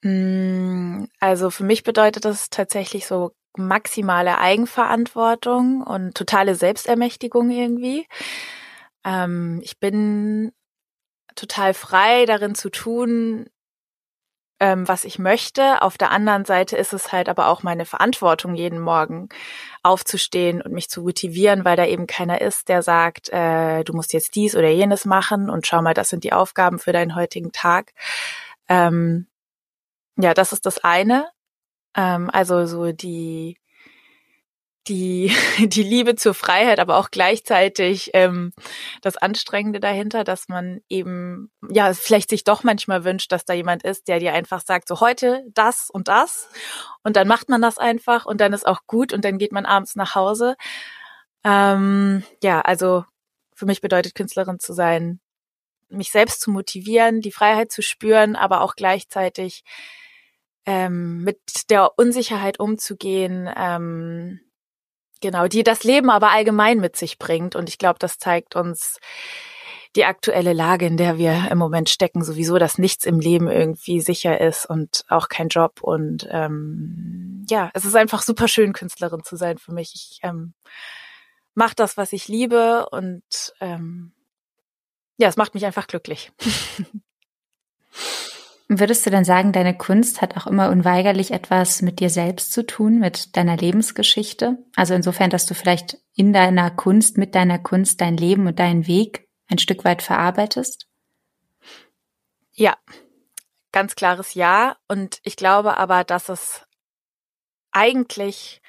Mm, 0.02 1.08
also 1.20 1.50
für 1.50 1.66
mich 1.66 1.84
bedeutet 1.84 2.24
das 2.24 2.50
tatsächlich 2.50 3.08
so 3.08 3.34
maximale 3.58 4.38
Eigenverantwortung 4.38 5.82
und 5.82 6.16
totale 6.16 6.56
Selbstermächtigung 6.56 7.50
irgendwie. 7.50 8.08
Ähm, 9.04 9.60
ich 9.62 9.82
bin 9.82 10.54
total 11.36 11.74
frei 11.74 12.25
darin 12.25 12.56
zu 12.56 12.70
tun, 12.70 13.48
ähm, 14.60 14.88
was 14.88 15.04
ich 15.04 15.20
möchte. 15.20 15.82
Auf 15.82 15.98
der 15.98 16.12
anderen 16.12 16.46
Seite 16.46 16.77
ist 16.77 16.94
es 16.94 17.12
halt 17.12 17.30
aber 17.30 17.48
auch 17.48 17.63
meine 17.63 17.86
Verantwortung, 17.86 18.56
jeden 18.56 18.80
Morgen 18.80 19.30
aufzustehen 19.84 20.62
und 20.62 20.72
mich 20.74 20.89
zu 20.89 21.01
motivieren, 21.01 21.65
weil 21.65 21.75
da 21.75 21.86
eben 21.86 22.08
keiner 22.08 22.42
ist, 22.42 22.70
der 22.70 22.82
sagt, 22.82 23.30
äh, 23.30 23.84
du 23.84 23.94
musst 23.94 24.13
jetzt 24.13 24.36
dies 24.36 24.56
oder 24.56 24.70
jenes 24.70 25.06
machen 25.06 25.50
und 25.50 25.68
schau 25.68 25.82
mal, 25.82 25.94
das 25.94 26.10
sind 26.10 26.24
die 26.24 26.34
Aufgaben 26.34 26.80
für 26.80 26.94
deinen 26.94 27.15
heutigen 27.15 27.51
Tag. 27.51 27.94
Ähm, 28.70 29.27
ja, 30.18 30.34
das 30.34 30.54
ist 30.54 30.65
das 30.65 30.84
eine. 30.84 31.30
Ähm, 31.96 32.30
also 32.32 32.65
so 32.65 32.92
die 32.94 33.58
die, 34.88 35.32
die 35.60 35.84
Liebe 35.84 36.15
zur 36.15 36.34
Freiheit, 36.34 36.80
aber 36.80 36.98
auch 36.98 37.12
gleichzeitig 37.12 38.12
ähm, 38.13 38.54
das 39.01 39.18
Anstrengende 39.18 39.80
dahinter, 39.80 40.24
dass 40.24 40.48
man 40.48 40.82
eben, 40.89 41.51
ja, 41.70 41.94
vielleicht 41.94 42.30
sich 42.30 42.44
doch 42.44 42.63
manchmal 42.63 43.04
wünscht, 43.04 43.32
dass 43.32 43.46
da 43.46 43.54
jemand 43.54 43.84
ist, 43.84 44.08
der 44.08 44.20
dir 44.20 44.34
einfach 44.34 44.62
sagt, 44.62 44.88
so 44.88 45.00
heute 45.00 45.44
das 45.54 45.89
und 45.89 46.08
das. 46.08 46.50
Und 47.04 47.15
dann 47.15 47.27
macht 47.27 47.50
man 47.50 47.62
das 47.62 47.77
einfach 47.77 48.25
und 48.25 48.42
dann 48.42 48.54
ist 48.54 48.65
auch 48.65 48.82
gut 48.88 49.13
und 49.13 49.25
dann 49.25 49.38
geht 49.38 49.51
man 49.51 49.65
abends 49.65 49.96
nach 49.96 50.15
Hause. 50.15 50.56
Ähm, 51.44 52.24
ja, 52.44 52.62
also 52.62 53.06
für 53.54 53.65
mich 53.65 53.82
bedeutet 53.82 54.15
Künstlerin 54.15 54.60
zu 54.60 54.74
sein, 54.74 55.20
mich 55.89 56.12
selbst 56.12 56.42
zu 56.42 56.51
motivieren, 56.51 57.22
die 57.22 57.32
Freiheit 57.32 57.72
zu 57.72 57.82
spüren, 57.82 58.36
aber 58.36 58.62
auch 58.62 58.75
gleichzeitig 58.75 59.63
ähm, 60.65 61.24
mit 61.24 61.70
der 61.70 61.98
Unsicherheit 61.98 62.60
umzugehen, 62.60 63.50
ähm, 63.56 64.39
Genau, 65.25 65.48
die 65.48 65.63
das 65.63 65.84
Leben 65.84 66.12
aber 66.12 66.29
allgemein 66.29 66.79
mit 66.79 66.96
sich 66.96 67.17
bringt. 67.17 67.55
Und 67.55 67.67
ich 67.67 67.79
glaube, 67.79 67.98
das 67.98 68.20
zeigt 68.20 68.55
uns 68.55 69.00
die 69.96 70.05
aktuelle 70.05 70.53
Lage, 70.53 70.86
in 70.86 70.98
der 70.98 71.17
wir 71.17 71.48
im 71.50 71.58
Moment 71.58 71.89
stecken, 71.89 72.24
sowieso, 72.24 72.60
dass 72.60 72.77
nichts 72.77 73.05
im 73.05 73.20
Leben 73.20 73.48
irgendwie 73.48 74.01
sicher 74.01 74.39
ist 74.39 74.67
und 74.67 75.03
auch 75.08 75.27
kein 75.27 75.48
Job. 75.48 75.82
Und 75.82 76.27
ähm, 76.29 77.44
ja, 77.50 77.72
es 77.74 77.86
ist 77.86 77.96
einfach 77.96 78.22
super 78.22 78.48
schön, 78.48 78.72
Künstlerin 78.72 79.24
zu 79.24 79.36
sein 79.36 79.58
für 79.58 79.74
mich. 79.74 79.94
Ich 79.96 80.20
ähm, 80.22 80.53
mache 81.55 81.74
das, 81.75 81.98
was 81.98 82.13
ich 82.13 82.27
liebe 82.27 82.88
und 82.91 83.24
ähm, 83.62 84.12
ja, 85.17 85.27
es 85.27 85.38
macht 85.38 85.55
mich 85.55 85.65
einfach 85.65 85.88
glücklich. 85.88 86.32
Würdest 88.68 89.06
du 89.06 89.12
denn 89.12 89.26
sagen, 89.26 89.52
deine 89.52 89.78
Kunst 89.78 90.22
hat 90.22 90.38
auch 90.38 90.48
immer 90.48 90.72
unweigerlich 90.72 91.32
etwas 91.32 91.84
mit 91.84 92.00
dir 92.00 92.10
selbst 92.10 92.52
zu 92.52 92.66
tun, 92.66 93.00
mit 93.00 93.38
deiner 93.38 93.56
Lebensgeschichte? 93.56 94.58
Also 94.76 94.96
insofern, 94.96 95.30
dass 95.30 95.46
du 95.46 95.54
vielleicht 95.54 95.98
in 96.16 96.34
deiner 96.34 96.72
Kunst, 96.72 97.18
mit 97.18 97.36
deiner 97.36 97.60
Kunst 97.60 98.02
dein 98.02 98.18
Leben 98.18 98.48
und 98.48 98.58
deinen 98.58 98.88
Weg 98.88 99.28
ein 99.48 99.60
Stück 99.60 99.86
weit 99.86 100.02
verarbeitest? 100.02 100.88
Ja, 102.54 102.76
ganz 103.72 103.96
klares 103.96 104.34
Ja. 104.34 104.78
Und 104.88 105.20
ich 105.24 105.36
glaube 105.36 105.78
aber, 105.78 106.04
dass 106.04 106.30
es 106.30 106.64
eigentlich 107.72 108.62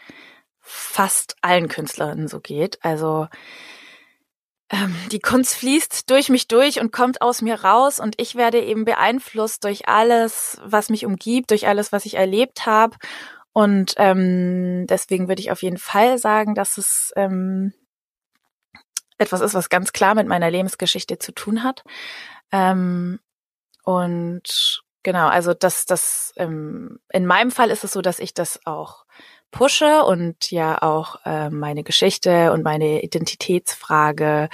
fast 0.61 1.37
allen 1.41 1.69
Künstlerinnen 1.69 2.29
so 2.29 2.41
geht. 2.41 2.85
Also 2.85 3.29
ähm, 4.70 4.96
die 5.12 5.20
Kunst 5.20 5.54
fließt 5.54 6.11
durch 6.11 6.28
mich 6.28 6.49
durch 6.49 6.80
und 6.80 6.92
kommt 6.92 7.23
aus 7.23 7.40
mir 7.40 7.62
raus 7.62 8.00
und 8.00 8.20
ich 8.20 8.35
werde 8.35 8.61
eben 8.61 8.85
beeinflusst 8.85 9.64
durch 9.64 9.88
alles, 9.88 10.61
was 10.64 10.88
mich 10.88 11.06
umgibt, 11.06 11.50
durch 11.50 11.68
alles, 11.68 11.92
was 11.92 12.04
ich 12.04 12.14
erlebt 12.14 12.66
habe. 12.66 12.96
Und 13.52 13.94
ähm, 13.96 14.87
deswegen 14.88 15.28
würde 15.28 15.40
ich 15.40 15.50
auf 15.50 15.62
jeden 15.62 15.78
Fall 15.78 16.18
sagen, 16.18 16.54
dass 16.54 16.78
es 16.78 17.12
ähm, 17.16 17.73
etwas 19.18 19.40
ist, 19.40 19.54
was 19.54 19.70
ganz 19.70 19.92
klar 19.92 20.14
mit 20.14 20.26
meiner 20.26 20.50
Lebensgeschichte 20.50 21.18
zu 21.18 21.32
tun 21.32 21.62
hat. 21.62 21.82
Ähm, 22.52 23.20
und 23.85 24.82
genau, 25.04 25.28
also 25.28 25.54
das, 25.54 25.87
das 25.87 26.35
ähm, 26.37 26.99
in 27.11 27.25
meinem 27.25 27.50
Fall 27.50 27.70
ist 27.70 27.85
es 27.85 27.92
so, 27.92 28.02
dass 28.02 28.18
ich 28.18 28.35
das 28.35 28.61
auch 28.66 29.05
pushe 29.56 30.04
und 30.04 30.50
ja 30.50 30.82
auch 30.82 31.25
äh, 31.25 31.50
meine 31.50 31.82
Geschichte 31.82 32.52
und 32.52 32.62
meine 32.62 33.02
Identitätsfrage 33.02 34.48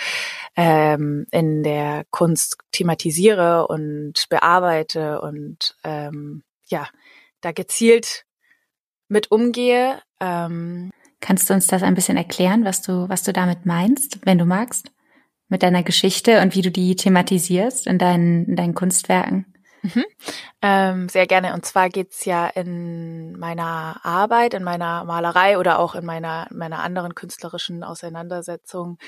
ähm, 0.57 1.27
in 1.31 1.63
der 1.63 2.05
Kunst 2.11 2.59
thematisiere 2.71 3.67
und 3.67 4.27
bearbeite 4.29 5.21
und 5.21 5.77
ähm, 5.83 6.43
ja, 6.69 6.89
da 7.41 7.53
gezielt 7.53 8.25
mit 9.09 9.31
umgehe. 9.31 10.01
Ähm, 10.21 10.91
Kannst 11.21 11.51
du 11.51 11.55
uns 11.55 11.69
das 11.69 11.83
ein 11.83 11.95
bisschen 11.95 12.17
erklären, 12.17 12.65
was 12.65 12.83
du, 12.83 13.09
was 13.09 13.23
du 13.23 13.33
damit 13.33 13.65
meinst, 13.65 14.19
wenn 14.25 14.39
du 14.39 14.45
magst, 14.45 14.91
mit 15.49 15.63
deiner 15.63 15.83
Geschichte 15.83 16.41
und 16.41 16.55
wie 16.57 16.63
du 16.63 16.71
die 16.71 16.97
thematisierst 16.97 17.87
in 17.87 17.99
deinen, 17.99 18.47
in 18.47 18.57
deinen 18.57 18.75
Kunstwerken? 18.75 19.52
Mhm. 19.83 20.05
Ähm, 20.63 21.09
sehr 21.09 21.27
gerne. 21.27 21.55
Und 21.55 21.67
zwar 21.67 21.89
geht's 21.89 22.25
ja 22.25 22.47
in 22.47 23.39
meiner 23.39 24.01
Arbeit, 24.03 24.55
in 24.55 24.63
meiner 24.63 25.05
Malerei 25.05 25.59
oder 25.59 25.79
auch 25.79 25.95
in 25.95 26.05
meiner, 26.05 26.47
meiner 26.51 26.83
anderen 26.83 27.15
künstlerischen 27.15 27.83
Auseinandersetzung 27.83 28.99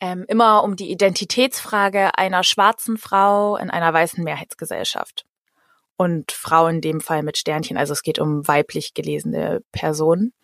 ähm, 0.00 0.24
immer 0.28 0.62
um 0.62 0.76
die 0.76 0.90
Identitätsfrage 0.90 2.18
einer 2.18 2.44
schwarzen 2.44 2.98
Frau 2.98 3.56
in 3.56 3.70
einer 3.70 3.92
weißen 3.92 4.22
Mehrheitsgesellschaft. 4.22 5.24
Und 5.96 6.30
Frau 6.32 6.66
in 6.66 6.82
dem 6.82 7.00
Fall 7.00 7.22
mit 7.22 7.38
Sternchen. 7.38 7.78
Also 7.78 7.94
es 7.94 8.02
geht 8.02 8.18
um 8.18 8.46
weiblich 8.46 8.92
gelesene 8.92 9.62
Personen. 9.72 10.34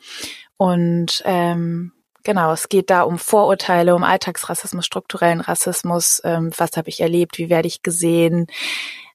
Und 0.56 1.22
ähm, 1.26 1.92
Genau, 2.24 2.52
es 2.52 2.68
geht 2.68 2.88
da 2.88 3.02
um 3.02 3.18
Vorurteile, 3.18 3.96
um 3.96 4.04
Alltagsrassismus, 4.04 4.86
strukturellen 4.86 5.40
Rassismus. 5.40 6.20
Ähm, 6.24 6.52
was 6.56 6.76
habe 6.76 6.88
ich 6.88 7.00
erlebt? 7.00 7.38
Wie 7.38 7.50
werde 7.50 7.66
ich 7.66 7.82
gesehen? 7.82 8.46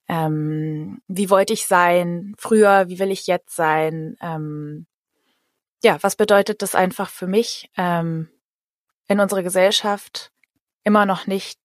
Ähm, 0.07 1.01
wie 1.07 1.29
wollte 1.29 1.53
ich 1.53 1.67
sein 1.67 2.33
früher, 2.37 2.87
wie 2.87 2.99
will 2.99 3.11
ich 3.11 3.27
jetzt 3.27 3.55
sein, 3.55 4.15
ähm, 4.21 4.87
ja, 5.83 5.97
was 6.01 6.15
bedeutet 6.15 6.61
das 6.61 6.75
einfach 6.75 7.09
für 7.09 7.27
mich 7.27 7.69
ähm, 7.77 8.29
in 9.07 9.19
unserer 9.19 9.43
Gesellschaft 9.43 10.31
immer 10.83 11.05
noch 11.05 11.27
nicht 11.27 11.59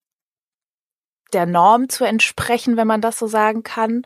der 1.32 1.46
Norm 1.46 1.88
zu 1.88 2.04
entsprechen, 2.04 2.76
wenn 2.76 2.86
man 2.86 3.00
das 3.00 3.18
so 3.18 3.26
sagen 3.26 3.62
kann? 3.62 4.04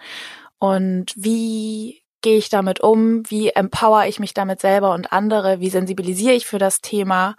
Und 0.58 1.12
wie 1.16 2.02
gehe 2.22 2.38
ich 2.38 2.48
damit 2.48 2.80
um, 2.80 3.28
wie 3.30 3.50
empower 3.50 4.06
ich 4.06 4.20
mich 4.20 4.34
damit 4.34 4.60
selber 4.60 4.92
und 4.94 5.12
andere, 5.12 5.60
wie 5.60 5.70
sensibilisiere 5.70 6.34
ich 6.34 6.46
für 6.46 6.58
das 6.58 6.80
Thema? 6.80 7.36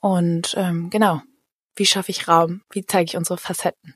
Und 0.00 0.54
ähm, 0.56 0.90
genau, 0.90 1.22
wie 1.76 1.86
schaffe 1.86 2.10
ich 2.10 2.28
Raum, 2.28 2.62
wie 2.70 2.84
zeige 2.84 3.08
ich 3.08 3.16
unsere 3.16 3.38
Facetten. 3.38 3.94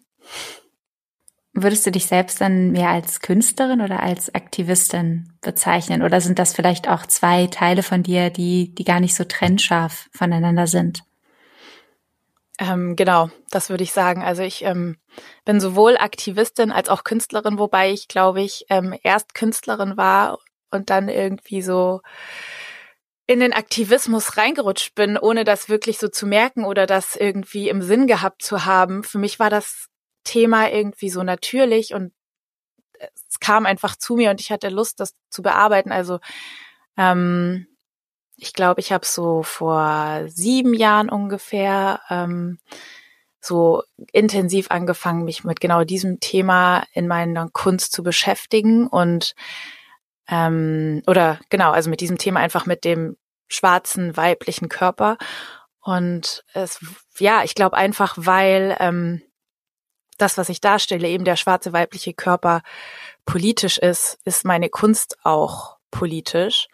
Würdest 1.63 1.87
du 1.87 1.91
dich 1.91 2.07
selbst 2.07 2.41
dann 2.41 2.73
mehr 2.73 2.91
als 2.91 3.21
Künstlerin 3.21 3.81
oder 3.81 4.01
als 4.03 4.35
Aktivistin 4.35 5.33
bezeichnen? 5.41 6.03
Oder 6.03 6.21
sind 6.21 6.39
das 6.39 6.55
vielleicht 6.55 6.89
auch 6.89 7.07
zwei 7.07 7.47
Teile 7.47 7.83
von 7.83 8.03
dir, 8.03 8.31
die, 8.31 8.75
die 8.75 8.85
gar 8.85 9.01
nicht 9.01 9.15
so 9.15 9.25
trennscharf 9.25 10.09
voneinander 10.13 10.67
sind? 10.67 11.03
Ähm, 12.59 12.97
genau, 12.97 13.31
das 13.51 13.71
würde 13.71 13.85
ich 13.85 13.93
sagen. 13.93 14.23
Also 14.23 14.43
ich 14.43 14.65
ähm, 14.65 14.97
bin 15.45 15.61
sowohl 15.61 15.97
Aktivistin 15.97 16.73
als 16.73 16.89
auch 16.89 17.05
Künstlerin, 17.05 17.59
wobei 17.59 17.93
ich, 17.93 18.09
glaube 18.09 18.43
ich, 18.43 18.67
ähm, 18.69 18.95
erst 19.03 19.35
Künstlerin 19.35 19.97
war 19.97 20.39
und 20.71 20.91
dann 20.91 21.09
irgendwie 21.09 21.63
so 21.63 22.01
in 23.27 23.41
den 23.41 23.53
Aktivismus 23.53 24.37
reingerutscht 24.37 24.95
bin, 24.95 25.19
ohne 25.19 25.45
das 25.45 25.69
wirklich 25.69 25.99
so 25.99 26.09
zu 26.09 26.27
merken 26.27 26.65
oder 26.65 26.87
das 26.87 27.15
irgendwie 27.15 27.69
im 27.69 27.83
Sinn 27.83 28.07
gehabt 28.07 28.43
zu 28.43 28.65
haben. 28.65 29.05
Für 29.05 29.19
mich 29.19 29.39
war 29.39 29.51
das 29.51 29.89
Thema 30.29 30.71
irgendwie 30.71 31.11
so 31.11 31.23
natürlich 31.23 31.95
und 31.95 32.13
es 33.29 33.41
kam 33.41 33.67
einfach 33.67 33.97
zu 33.97 34.17
mir 34.17 34.31
und 34.31 34.41
ich 34.41 34.51
hatte 34.51 34.69
Lust, 34.69 35.01
das 35.01 35.15
zu 35.31 35.43
bearbeiten. 35.43 35.93
Also 35.93 36.19
ähm, 36.97 37.67
ich 38.37 38.53
glaube, 38.53 38.81
ich 38.81 38.93
habe 38.93 39.07
so 39.07 39.43
vor 39.43 40.23
sieben 40.29 40.75
Jahren 40.75 41.09
ungefähr 41.09 42.01
ähm, 42.11 42.59
so 43.41 43.83
intensiv 44.13 44.71
angefangen, 44.71 45.25
mich 45.25 45.45
mit 45.45 45.61
genau 45.61 45.85
diesem 45.85 46.21
Thema 46.21 46.85
in 46.93 47.09
meiner 47.09 47.49
Kunst 47.51 47.93
zu 47.93 48.03
beschäftigen 48.03 48.87
und 48.87 49.35
ähm, 50.29 51.03
oder 51.07 51.41
genau, 51.49 51.71
also 51.71 51.89
mit 51.89 52.01
diesem 52.01 52.19
Thema 52.19 52.41
einfach 52.41 52.67
mit 52.67 52.85
dem 52.85 53.17
schwarzen 53.49 54.17
weiblichen 54.17 54.69
Körper. 54.69 55.17
Und 55.81 56.45
es, 56.53 56.81
ja, 57.19 57.43
ich 57.45 57.55
glaube 57.55 57.77
einfach, 57.77 58.15
weil 58.19 58.77
ähm, 58.79 59.23
das, 60.19 60.37
was 60.37 60.49
ich 60.49 60.61
darstelle, 60.61 61.09
eben 61.09 61.25
der 61.25 61.37
schwarze 61.37 61.73
weibliche 61.73 62.13
Körper 62.13 62.63
politisch 63.25 63.79
ist, 63.79 64.19
ist 64.25 64.45
meine 64.45 64.69
Kunst 64.69 65.17
auch 65.23 65.77
politisch. 65.91 66.69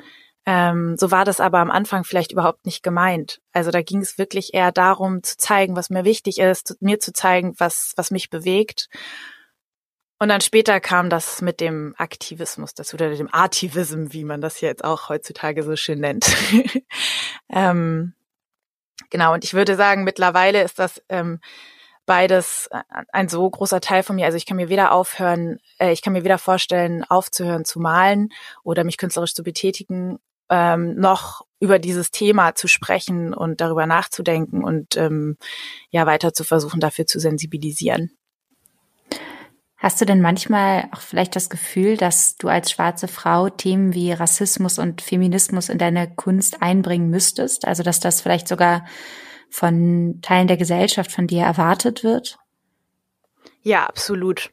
Ähm, 0.46 0.96
so 0.98 1.10
war 1.10 1.24
das 1.24 1.40
aber 1.40 1.58
am 1.58 1.70
Anfang 1.70 2.04
vielleicht 2.04 2.32
überhaupt 2.32 2.66
nicht 2.66 2.82
gemeint. 2.82 3.40
Also 3.52 3.70
da 3.70 3.82
ging 3.82 4.00
es 4.00 4.18
wirklich 4.18 4.52
eher 4.52 4.72
darum 4.72 5.22
zu 5.22 5.36
zeigen, 5.38 5.74
was 5.74 5.88
mir 5.88 6.04
wichtig 6.04 6.38
ist, 6.38 6.76
mir 6.80 7.00
zu 7.00 7.12
zeigen, 7.12 7.54
was, 7.58 7.94
was 7.96 8.10
mich 8.10 8.28
bewegt. 8.28 8.88
Und 10.18 10.28
dann 10.28 10.40
später 10.40 10.80
kam 10.80 11.10
das 11.10 11.42
mit 11.42 11.60
dem 11.60 11.94
Aktivismus 11.96 12.74
dazu, 12.74 12.94
oder 12.94 13.14
dem 13.14 13.32
Artivism, 13.32 14.06
wie 14.10 14.24
man 14.24 14.40
das 14.40 14.60
jetzt 14.60 14.84
auch 14.84 15.08
heutzutage 15.08 15.62
so 15.62 15.76
schön 15.76 16.00
nennt. 16.00 16.26
ähm, 17.50 18.14
genau, 19.10 19.32
und 19.32 19.44
ich 19.44 19.54
würde 19.54 19.76
sagen, 19.76 20.04
mittlerweile 20.04 20.62
ist 20.62 20.78
das 20.78 21.02
ähm, 21.08 21.40
beides 22.06 22.68
äh, 22.70 22.82
ein 23.12 23.28
so 23.28 23.49
großer 23.49 23.80
Teil 23.80 24.02
von 24.02 24.16
mir. 24.16 24.26
Also 24.26 24.37
ich 24.37 24.46
kann 24.46 24.56
mir 24.56 24.68
weder 24.68 24.92
aufhören, 24.92 25.58
äh, 25.78 25.92
ich 25.92 26.02
kann 26.02 26.12
mir 26.12 26.25
weder 26.25 26.38
vorstellen, 26.38 27.04
aufzuhören 27.04 27.64
zu 27.64 27.80
malen 27.80 28.30
oder 28.62 28.84
mich 28.84 28.96
künstlerisch 28.96 29.34
zu 29.34 29.42
betätigen, 29.42 30.18
ähm, 30.50 30.94
noch 30.96 31.46
über 31.61 31.78
dieses 31.78 32.11
Thema 32.11 32.54
zu 32.54 32.68
sprechen 32.68 33.32
und 33.32 33.61
darüber 33.61 33.87
nachzudenken 33.87 34.62
und 34.62 34.96
ähm, 34.96 35.38
ja 35.90 36.06
weiter 36.06 36.32
zu 36.34 36.44
versuchen, 36.44 36.80
dafür 36.80 37.06
zu 37.06 37.18
sensibilisieren. 37.18 38.11
Hast 39.76 40.00
du 40.00 40.06
denn 40.06 40.23
manchmal 40.23 40.88
auch 40.92 41.00
vielleicht 41.00 41.37
das 41.37 41.50
Gefühl, 41.50 41.99
dass 41.99 42.37
du 42.37 42.49
als 42.49 42.70
schwarze 42.70 43.06
Frau 43.06 43.50
Themen 43.50 43.92
wie 43.92 44.12
Rassismus 44.12 44.78
und 44.78 45.02
Feminismus 45.02 45.68
in 45.68 45.76
deine 45.76 46.11
Kunst 46.14 46.62
einbringen 46.62 47.11
müsstest? 47.11 47.66
Also 47.66 47.82
dass 47.82 48.00
das 48.00 48.23
vielleicht 48.23 48.49
sogar 48.49 48.87
von 49.54 50.18
Teilen 50.20 50.49
der 50.49 50.56
Gesellschaft 50.56 51.12
von 51.12 51.28
dir 51.28 51.44
erwartet 51.44 52.02
wird? 52.02 52.38
Ja, 53.62 53.87
absolut. 53.87 54.50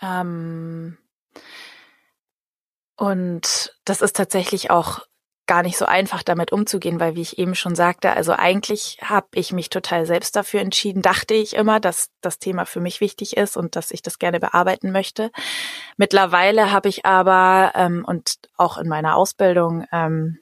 Ähm 0.00 0.96
und 2.96 3.74
das 3.84 4.00
ist 4.00 4.14
tatsächlich 4.14 4.70
auch 4.70 5.00
gar 5.46 5.64
nicht 5.64 5.76
so 5.76 5.86
einfach 5.86 6.22
damit 6.22 6.52
umzugehen, 6.52 7.00
weil 7.00 7.16
wie 7.16 7.20
ich 7.22 7.36
eben 7.36 7.56
schon 7.56 7.74
sagte, 7.74 8.12
also 8.12 8.32
eigentlich 8.32 8.98
habe 9.02 9.26
ich 9.34 9.52
mich 9.52 9.70
total 9.70 10.06
selbst 10.06 10.36
dafür 10.36 10.60
entschieden, 10.60 11.02
dachte 11.02 11.34
ich 11.34 11.56
immer, 11.56 11.80
dass 11.80 12.10
das 12.20 12.38
Thema 12.38 12.64
für 12.64 12.80
mich 12.80 13.00
wichtig 13.00 13.36
ist 13.36 13.56
und 13.56 13.74
dass 13.74 13.90
ich 13.90 14.02
das 14.02 14.20
gerne 14.20 14.38
bearbeiten 14.38 14.92
möchte. 14.92 15.32
Mittlerweile 15.96 16.70
habe 16.70 16.88
ich 16.88 17.04
aber 17.04 17.72
ähm, 17.74 18.04
und 18.06 18.36
auch 18.56 18.78
in 18.78 18.86
meiner 18.86 19.16
Ausbildung 19.16 19.84
ähm, 19.90 20.38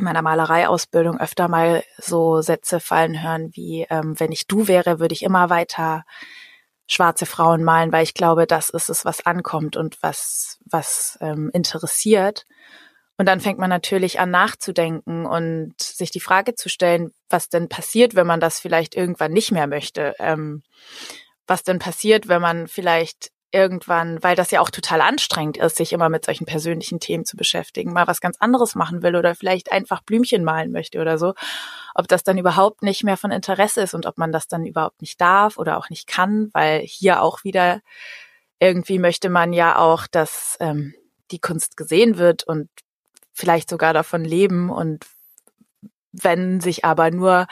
meiner 0.00 0.22
Malereiausbildung 0.22 1.18
öfter 1.18 1.48
mal 1.48 1.84
so 1.98 2.40
Sätze 2.40 2.80
fallen 2.80 3.22
hören 3.22 3.50
wie, 3.54 3.86
ähm, 3.90 4.18
wenn 4.18 4.32
ich 4.32 4.46
du 4.46 4.68
wäre, 4.68 5.00
würde 5.00 5.14
ich 5.14 5.22
immer 5.22 5.50
weiter 5.50 6.04
schwarze 6.86 7.26
Frauen 7.26 7.64
malen, 7.64 7.92
weil 7.92 8.04
ich 8.04 8.14
glaube, 8.14 8.46
das 8.46 8.70
ist 8.70 8.90
es, 8.90 9.04
was 9.04 9.24
ankommt 9.24 9.76
und 9.76 10.02
was, 10.02 10.58
was 10.66 11.18
ähm, 11.20 11.50
interessiert. 11.52 12.44
Und 13.16 13.26
dann 13.26 13.40
fängt 13.40 13.58
man 13.58 13.70
natürlich 13.70 14.18
an 14.18 14.30
nachzudenken 14.30 15.24
und 15.24 15.80
sich 15.80 16.10
die 16.10 16.20
Frage 16.20 16.56
zu 16.56 16.68
stellen, 16.68 17.12
was 17.30 17.48
denn 17.48 17.68
passiert, 17.68 18.14
wenn 18.14 18.26
man 18.26 18.40
das 18.40 18.58
vielleicht 18.58 18.96
irgendwann 18.96 19.32
nicht 19.32 19.52
mehr 19.52 19.66
möchte. 19.66 20.14
Ähm, 20.18 20.62
was 21.46 21.62
denn 21.62 21.78
passiert, 21.78 22.28
wenn 22.28 22.42
man 22.42 22.68
vielleicht 22.68 23.30
irgendwann, 23.54 24.22
weil 24.22 24.36
das 24.36 24.50
ja 24.50 24.60
auch 24.60 24.70
total 24.70 25.00
anstrengend 25.00 25.56
ist, 25.56 25.76
sich 25.76 25.92
immer 25.92 26.08
mit 26.08 26.24
solchen 26.24 26.44
persönlichen 26.44 27.00
Themen 27.00 27.24
zu 27.24 27.36
beschäftigen, 27.36 27.92
mal 27.92 28.06
was 28.06 28.20
ganz 28.20 28.36
anderes 28.40 28.74
machen 28.74 29.02
will 29.02 29.16
oder 29.16 29.34
vielleicht 29.34 29.72
einfach 29.72 30.02
Blümchen 30.02 30.44
malen 30.44 30.72
möchte 30.72 31.00
oder 31.00 31.16
so, 31.18 31.34
ob 31.94 32.08
das 32.08 32.24
dann 32.24 32.36
überhaupt 32.36 32.82
nicht 32.82 33.04
mehr 33.04 33.16
von 33.16 33.30
Interesse 33.30 33.82
ist 33.82 33.94
und 33.94 34.06
ob 34.06 34.18
man 34.18 34.32
das 34.32 34.48
dann 34.48 34.66
überhaupt 34.66 35.00
nicht 35.00 35.20
darf 35.20 35.56
oder 35.56 35.78
auch 35.78 35.88
nicht 35.88 36.06
kann, 36.06 36.50
weil 36.52 36.80
hier 36.80 37.22
auch 37.22 37.44
wieder 37.44 37.80
irgendwie 38.58 38.98
möchte 38.98 39.30
man 39.30 39.52
ja 39.52 39.78
auch, 39.78 40.06
dass 40.06 40.56
ähm, 40.60 40.94
die 41.30 41.38
Kunst 41.38 41.76
gesehen 41.76 42.18
wird 42.18 42.44
und 42.44 42.68
vielleicht 43.32 43.70
sogar 43.70 43.92
davon 43.92 44.24
leben 44.24 44.70
und 44.70 45.06
wenn 46.12 46.60
sich 46.60 46.84
aber 46.84 47.10
nur 47.10 47.46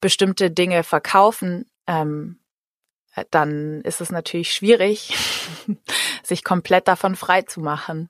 bestimmte 0.00 0.50
Dinge 0.50 0.82
verkaufen, 0.82 1.70
ähm, 1.86 2.38
dann 3.30 3.82
ist 3.82 4.00
es 4.00 4.10
natürlich 4.10 4.52
schwierig, 4.52 5.16
sich 6.22 6.44
komplett 6.44 6.88
davon 6.88 7.16
frei 7.16 7.42
zu 7.42 7.60
machen. 7.60 8.08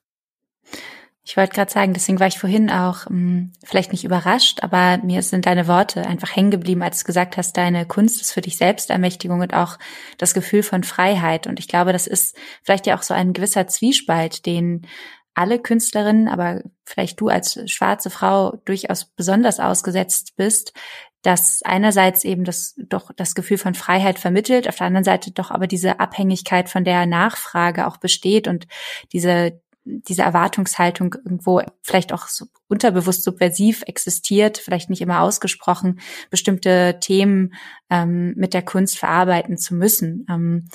Ich 1.25 1.37
wollte 1.37 1.55
gerade 1.55 1.71
sagen, 1.71 1.95
deswegen 1.95 2.19
war 2.19 2.27
ich 2.27 2.39
vorhin 2.39 2.69
auch 2.69 3.05
mh, 3.05 3.11
hm, 3.11 3.53
vielleicht 3.65 3.93
nicht 3.93 4.05
überrascht, 4.05 4.63
aber 4.63 4.99
mir 5.05 5.23
sind 5.23 5.47
deine 5.47 5.69
Worte 5.69 6.05
einfach 6.05 6.35
hängen 6.35 6.51
geblieben, 6.51 6.83
als 6.83 7.01
du 7.01 7.05
gesagt 7.05 7.37
hast, 7.37 7.57
deine 7.57 7.87
Kunst 7.87 8.21
ist 8.21 8.33
für 8.33 8.41
dich 8.41 8.57
Selbstermächtigung 8.57 9.41
und 9.41 9.55
auch 9.55 9.79
das 10.19 10.35
Gefühl 10.35 10.65
von 10.65 10.83
Freiheit. 10.83 11.47
Und 11.47 11.61
ich 11.61 11.69
glaube, 11.69 11.93
das 11.93 12.09
ist 12.09 12.37
vielleicht 12.63 12.87
ja 12.87 12.99
auch 12.99 13.03
so 13.03 13.15
ein 13.15 13.33
gewisser 13.33 13.69
Zwiespalt, 13.69 14.47
den 14.47 14.87
alle 15.35 15.61
Künstlerinnen, 15.61 16.29
aber 16.29 16.63
vielleicht 16.85 17.21
du 17.21 17.29
als 17.29 17.59
schwarze 17.71 18.11
Frau 18.11 18.57
durchaus 18.65 19.05
besonders 19.05 19.61
ausgesetzt 19.61 20.35
bist, 20.37 20.75
dass 21.23 21.63
einerseits 21.63 22.25
eben 22.25 22.45
das 22.45 22.75
doch 22.77 23.11
das 23.17 23.35
Gefühl 23.35 23.59
von 23.59 23.75
Freiheit 23.75 24.19
vermittelt, 24.19 24.69
auf 24.69 24.77
der 24.77 24.89
anderen 24.89 25.05
Seite 25.05 25.31
doch 25.31 25.51
aber 25.51 25.67
diese 25.67 26.01
Abhängigkeit 26.01 26.69
von 26.69 26.85
der 26.85 27.07
Nachfrage 27.07 27.87
auch 27.87 27.97
besteht 27.97 28.49
und 28.49 28.67
diese 29.13 29.61
diese 29.85 30.23
Erwartungshaltung 30.23 31.15
irgendwo 31.25 31.61
vielleicht 31.83 32.13
auch 32.13 32.29
so 32.29 32.47
unterbewusst 32.69 33.25
subversiv 33.25 33.83
existiert, 33.87 34.59
vielleicht 34.59 34.91
nicht 34.91 35.03
immer 35.03 35.21
ausgesprochen, 35.21 36.01
bestimmte 36.31 36.99
Themen 37.01 37.55
ähm, 37.91 38.35
mit 38.37 38.55
der 38.55 38.63
Kunst 38.63 38.99
verarbeiten 38.99 39.59
zu 39.59 39.75
müssen. 39.75 40.27
Ähm, 40.31 40.69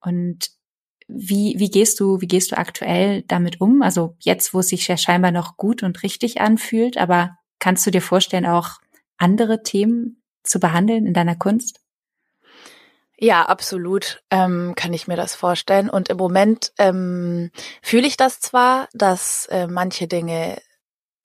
und 0.00 0.50
wie, 1.08 1.54
wie 1.58 1.70
gehst 1.70 1.98
du, 2.00 2.20
wie 2.20 2.28
gehst 2.28 2.52
du 2.52 2.58
aktuell 2.58 3.22
damit 3.22 3.60
um? 3.60 3.82
Also 3.82 4.16
jetzt, 4.20 4.54
wo 4.54 4.60
es 4.60 4.68
sich 4.68 4.86
ja 4.86 4.96
scheinbar 4.96 5.32
noch 5.32 5.56
gut 5.56 5.82
und 5.82 6.02
richtig 6.02 6.40
anfühlt, 6.40 6.98
aber 6.98 7.36
kannst 7.58 7.86
du 7.86 7.90
dir 7.90 8.02
vorstellen, 8.02 8.46
auch 8.46 8.78
andere 9.20 9.62
Themen 9.62 10.22
zu 10.42 10.58
behandeln 10.58 11.06
in 11.06 11.14
deiner 11.14 11.36
Kunst? 11.36 11.80
Ja, 13.22 13.44
absolut 13.44 14.22
ähm, 14.30 14.72
kann 14.76 14.94
ich 14.94 15.06
mir 15.06 15.16
das 15.16 15.34
vorstellen. 15.34 15.90
Und 15.90 16.08
im 16.08 16.16
Moment 16.16 16.72
ähm, 16.78 17.50
fühle 17.82 18.06
ich 18.06 18.16
das 18.16 18.40
zwar, 18.40 18.88
dass 18.94 19.46
äh, 19.46 19.66
manche 19.66 20.08
Dinge 20.08 20.56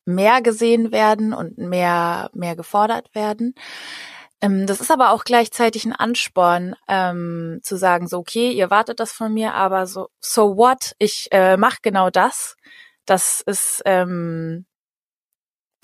mehr 0.03 0.41
gesehen 0.41 0.91
werden 0.91 1.34
und 1.34 1.58
mehr 1.58 2.29
mehr 2.34 2.55
gefordert 2.55 3.15
werden. 3.15 3.55
Ähm, 4.41 4.67
das 4.67 4.81
ist 4.81 4.91
aber 4.91 5.12
auch 5.12 5.23
gleichzeitig 5.23 5.86
ein 5.86 5.93
Ansporn, 5.93 6.75
ähm, 6.88 7.60
zu 7.63 7.77
sagen, 7.77 8.08
so, 8.08 8.19
okay, 8.19 8.51
ihr 8.51 8.69
wartet 8.69 8.99
das 8.99 9.12
von 9.13 9.34
mir, 9.34 9.53
aber 9.53 9.88
so, 9.88 10.10
so 10.19 10.58
what? 10.58 10.95
Ich 10.99 11.29
äh, 11.31 11.58
mache 11.58 11.79
genau 11.81 12.10
das. 12.10 12.58
Das 13.05 13.41
ist 13.45 13.81
ähm, 13.86 14.65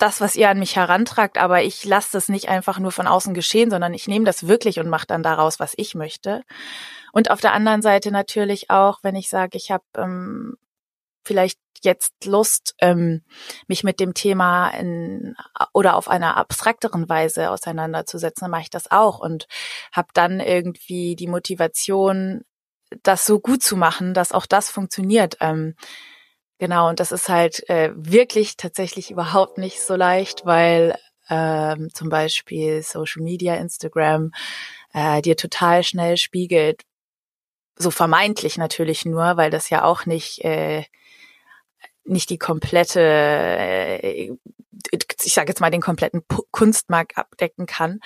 das, 0.02 0.20
was 0.20 0.34
ihr 0.34 0.50
an 0.50 0.58
mich 0.58 0.74
herantragt, 0.74 1.38
aber 1.38 1.62
ich 1.62 1.84
lasse 1.84 2.10
das 2.12 2.28
nicht 2.28 2.48
einfach 2.48 2.80
nur 2.80 2.90
von 2.90 3.06
außen 3.06 3.34
geschehen, 3.34 3.70
sondern 3.70 3.94
ich 3.94 4.08
nehme 4.08 4.24
das 4.24 4.48
wirklich 4.48 4.80
und 4.80 4.88
mache 4.88 5.06
dann 5.06 5.22
daraus, 5.22 5.60
was 5.60 5.74
ich 5.76 5.94
möchte. 5.94 6.42
Und 7.12 7.30
auf 7.30 7.40
der 7.40 7.52
anderen 7.52 7.82
Seite 7.82 8.10
natürlich 8.10 8.68
auch, 8.68 8.98
wenn 9.02 9.14
ich 9.14 9.28
sage, 9.28 9.56
ich 9.56 9.70
habe 9.70 9.84
ähm, 9.96 10.56
vielleicht 11.24 11.60
jetzt 11.82 12.24
Lust, 12.24 12.74
ähm, 12.80 13.22
mich 13.68 13.84
mit 13.84 14.00
dem 14.00 14.12
Thema 14.12 14.70
in, 14.70 15.36
oder 15.72 15.94
auf 15.94 16.08
einer 16.08 16.36
abstrakteren 16.36 17.08
Weise 17.08 17.50
auseinanderzusetzen, 17.50 18.46
dann 18.46 18.50
mache 18.50 18.62
ich 18.62 18.70
das 18.70 18.90
auch 18.90 19.20
und 19.20 19.46
habe 19.92 20.08
dann 20.14 20.40
irgendwie 20.40 21.14
die 21.14 21.28
Motivation, 21.28 22.42
das 23.04 23.24
so 23.24 23.38
gut 23.38 23.62
zu 23.62 23.76
machen, 23.76 24.14
dass 24.14 24.32
auch 24.32 24.46
das 24.46 24.68
funktioniert. 24.68 25.36
Ähm, 25.40 25.76
genau, 26.62 26.88
und 26.88 27.00
das 27.00 27.10
ist 27.10 27.28
halt 27.28 27.68
äh, 27.68 27.90
wirklich 27.92 28.56
tatsächlich 28.56 29.10
überhaupt 29.10 29.58
nicht 29.58 29.80
so 29.80 29.96
leicht, 29.96 30.46
weil 30.46 30.96
ähm, 31.28 31.90
zum 31.92 32.08
Beispiel 32.08 32.84
Social 32.84 33.20
Media, 33.20 33.56
Instagram 33.56 34.30
äh, 34.92 35.20
dir 35.22 35.36
total 35.36 35.82
schnell 35.82 36.16
spiegelt, 36.16 36.82
so 37.74 37.90
vermeintlich 37.90 38.58
natürlich 38.58 39.04
nur, 39.04 39.36
weil 39.36 39.50
das 39.50 39.70
ja 39.70 39.82
auch 39.82 40.06
nicht 40.06 40.44
äh, 40.44 40.84
nicht 42.04 42.30
die 42.30 42.38
komplette, 42.38 43.00
äh, 43.00 44.32
ich 45.24 45.34
sage 45.34 45.48
jetzt 45.48 45.60
mal 45.60 45.70
den 45.70 45.80
kompletten 45.80 46.22
Kunstmarkt 46.50 47.16
abdecken 47.16 47.66
kann. 47.66 48.00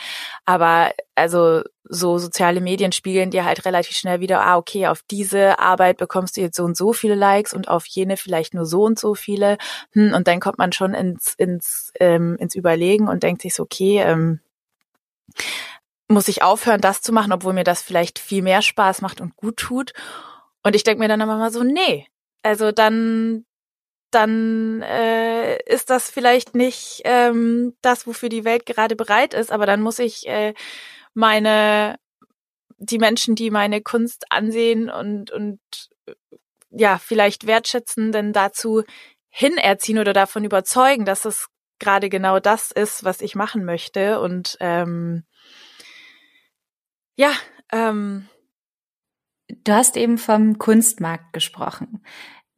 Aber 0.45 0.93
also 1.15 1.63
so 1.85 2.19
soziale 2.19 2.61
Medien 2.61 2.93
spiegeln 2.93 3.31
dir 3.31 3.45
halt 3.45 3.65
relativ 3.65 3.97
schnell 3.97 4.21
wieder, 4.21 4.43
ah, 4.43 4.57
okay, 4.57 4.87
auf 4.89 5.03
diese 5.11 5.59
Arbeit 5.59 5.99
bekommst 5.99 6.37
du 6.37 6.41
jetzt 6.41 6.57
so 6.57 6.65
und 6.65 6.77
so 6.77 6.93
viele 6.93 7.15
Likes 7.15 7.55
und 7.55 7.69
auf 7.69 7.87
jene 7.87 8.17
vielleicht 8.17 8.55
nur 8.55 8.67
so 8.67 8.83
und 8.85 8.99
so 8.99 9.15
viele. 9.15 9.57
Hm, 9.93 10.13
und 10.15 10.27
dann 10.29 10.41
kommt 10.41 10.59
man 10.59 10.73
schon 10.73 10.95
ins, 10.95 11.35
ins, 11.35 11.93
ähm, 12.01 12.37
ins 12.39 12.55
Überlegen 12.55 13.09
und 13.09 13.23
denkt 13.23 13.43
sich 13.43 13.55
so, 13.55 13.63
okay, 13.63 14.03
ähm, 14.03 14.41
muss 16.09 16.29
ich 16.29 16.43
aufhören, 16.43 16.81
das 16.81 17.03
zu 17.03 17.13
machen, 17.13 17.33
obwohl 17.33 17.53
mir 17.53 17.65
das 17.65 17.83
vielleicht 17.83 18.19
viel 18.19 18.43
mehr 18.43 18.63
Spaß 18.63 19.01
macht 19.01 19.21
und 19.21 19.37
gut 19.37 19.57
tut. 19.57 19.93
Und 20.63 20.77
ich 20.77 20.85
denke 20.85 21.01
mir 21.01 21.09
dann 21.09 21.21
immer 21.21 21.37
mal 21.37 21.53
so, 21.53 21.63
nee, 21.63 22.07
also 22.43 22.71
dann 22.73 23.46
dann 24.17 24.81
äh, 24.81 25.63
ist 25.71 25.91
das 25.91 26.11
vielleicht 26.11 26.55
nicht 26.55 27.03
ähm, 27.05 27.75
das, 27.83 28.07
wofür 28.07 28.31
die 28.31 28.45
Welt 28.45 28.65
gerade 28.65 28.97
bereit 28.97 29.35
ist, 29.35 29.53
aber 29.53 29.67
dann 29.67 29.83
muss 29.83 29.99
ich 29.99 30.27
äh, 30.27 30.55
meine 31.13 31.97
die 32.79 32.99
Menschen, 32.99 33.35
die 33.35 33.51
meine 33.51 33.83
Kunst 33.83 34.25
ansehen 34.31 34.89
und 34.89 35.31
und 35.31 35.61
äh, 36.07 36.15
ja 36.71 36.99
vielleicht 36.99 37.47
wertschätzen, 37.47 38.11
denn 38.11 38.33
dazu 38.33 38.85
hinerziehen 39.29 39.99
oder 39.99 40.15
davon 40.15 40.45
überzeugen, 40.45 41.05
dass 41.05 41.27
es 41.27 41.49
gerade 41.79 42.09
genau 42.09 42.41
das 42.41 42.71
ist, 42.71 43.05
was 43.05 43.21
ich 43.21 43.35
machen 43.35 43.67
möchte 43.67 44.21
und 44.21 44.57
ähm, 44.61 45.25
ja. 47.17 47.33
Ähm, 47.71 48.29
Du 49.49 49.73
hast 49.73 49.97
eben 49.97 50.19
vom 50.19 50.59
Kunstmarkt 50.59 51.33
gesprochen. 51.33 52.03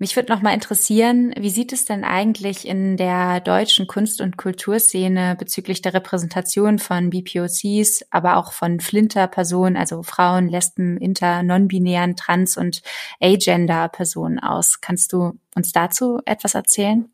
Mich 0.01 0.15
würde 0.15 0.33
noch 0.33 0.43
mal 0.43 0.55
interessieren, 0.55 1.35
wie 1.37 1.51
sieht 1.51 1.73
es 1.73 1.85
denn 1.85 2.05
eigentlich 2.05 2.69
in 2.69 2.97
der 2.97 3.41
deutschen 3.41 3.89
Kunst- 3.89 4.21
und 4.21 4.37
Kulturszene 4.37 5.35
bezüglich 5.37 5.83
der 5.83 5.93
Repräsentation 5.93 6.79
von 6.79 7.11
BPOCs, 7.11 8.05
aber 8.11 8.37
auch 8.37 8.53
von 8.53 8.79
Flinter-Personen, 8.79 9.77
also 9.77 10.05
Frauen, 10.05 10.49
Lesben, 10.49 10.99
Inter, 10.99 11.43
non-binären, 11.43 12.15
Trans- 12.15 12.57
und 12.57 12.83
Agender-Personen 13.21 14.39
aus? 14.39 14.81
Kannst 14.81 15.13
du 15.13 15.33
uns 15.57 15.73
dazu 15.73 16.21
etwas 16.27 16.55
erzählen? 16.55 17.13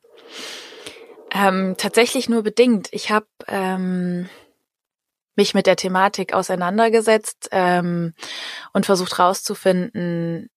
Ähm, 1.32 1.76
tatsächlich 1.78 2.28
nur 2.28 2.42
bedingt. 2.42 2.88
Ich 2.92 3.10
habe 3.10 3.26
ähm, 3.48 4.28
mich 5.36 5.54
mit 5.54 5.66
der 5.66 5.76
Thematik 5.76 6.34
auseinandergesetzt 6.34 7.48
ähm, 7.50 8.12
und 8.74 8.84
versucht 8.84 9.16
herauszufinden, 9.16 10.50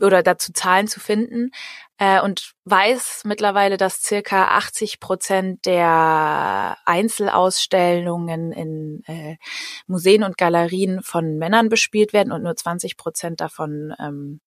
oder 0.00 0.22
dazu 0.22 0.52
Zahlen 0.52 0.88
zu 0.88 1.00
finden 1.00 1.50
äh, 1.98 2.20
und 2.20 2.52
weiß 2.64 3.22
mittlerweile, 3.24 3.76
dass 3.76 4.02
circa 4.02 4.48
80 4.56 5.00
Prozent 5.00 5.64
der 5.66 6.76
Einzelausstellungen 6.84 8.52
in 8.52 9.02
äh, 9.06 9.36
Museen 9.86 10.22
und 10.22 10.36
Galerien 10.36 11.02
von 11.02 11.38
Männern 11.38 11.68
bespielt 11.68 12.12
werden 12.12 12.32
und 12.32 12.42
nur 12.42 12.56
20 12.56 12.96
Prozent 12.96 13.40
davon 13.40 13.94
ähm, 13.98 14.40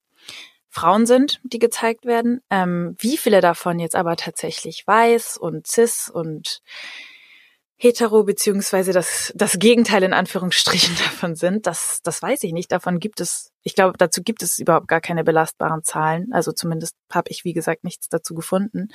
Frauen 0.70 1.08
sind, 1.08 1.42
die 1.44 1.60
gezeigt 1.60 2.06
werden. 2.06 2.42
Ähm, 2.52 2.96
wie 3.00 3.18
viele 3.18 3.42
davon 3.42 3.80
jetzt 3.80 3.96
aber 3.96 4.16
tatsächlich 4.16 4.86
weiß 4.86 5.38
und 5.38 5.66
cis 5.66 6.10
und 6.10 6.62
hetero 7.82 8.26
beziehungsweise 8.26 8.92
das, 8.92 9.32
das 9.36 9.58
Gegenteil 9.58 10.04
in 10.04 10.14
Anführungsstrichen 10.14 10.96
davon 11.06 11.36
sind, 11.36 11.66
das, 11.66 12.02
das 12.04 12.22
weiß 12.22 12.44
ich 12.44 12.52
nicht. 12.52 12.72
Davon 12.72 13.00
gibt 13.00 13.22
es, 13.22 13.52
ich 13.64 13.74
glaube, 13.74 13.98
dazu 13.98 14.22
gibt 14.22 14.44
es 14.44 14.60
überhaupt 14.60 14.90
gar 14.90 15.00
keine 15.00 15.24
belastbaren 15.24 15.84
Zahlen. 15.84 16.28
Also 16.34 16.52
zumindest 16.52 16.96
habe 17.12 17.32
ich, 17.32 17.46
wie 17.46 17.54
gesagt, 17.54 17.86
nichts 17.86 18.10
dazu 18.10 18.36
gefunden. 18.36 18.90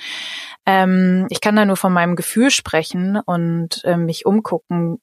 Ähm, 0.67 1.27
ich 1.31 1.41
kann 1.41 1.57
da 1.57 1.65
nur 1.65 1.79
von 1.79 1.95
meinem 1.95 2.15
Gefühl 2.15 2.51
sprechen 2.51 3.19
und 3.25 3.83
äh, 3.85 3.97
mich 3.97 4.27
umgucken, 4.27 5.01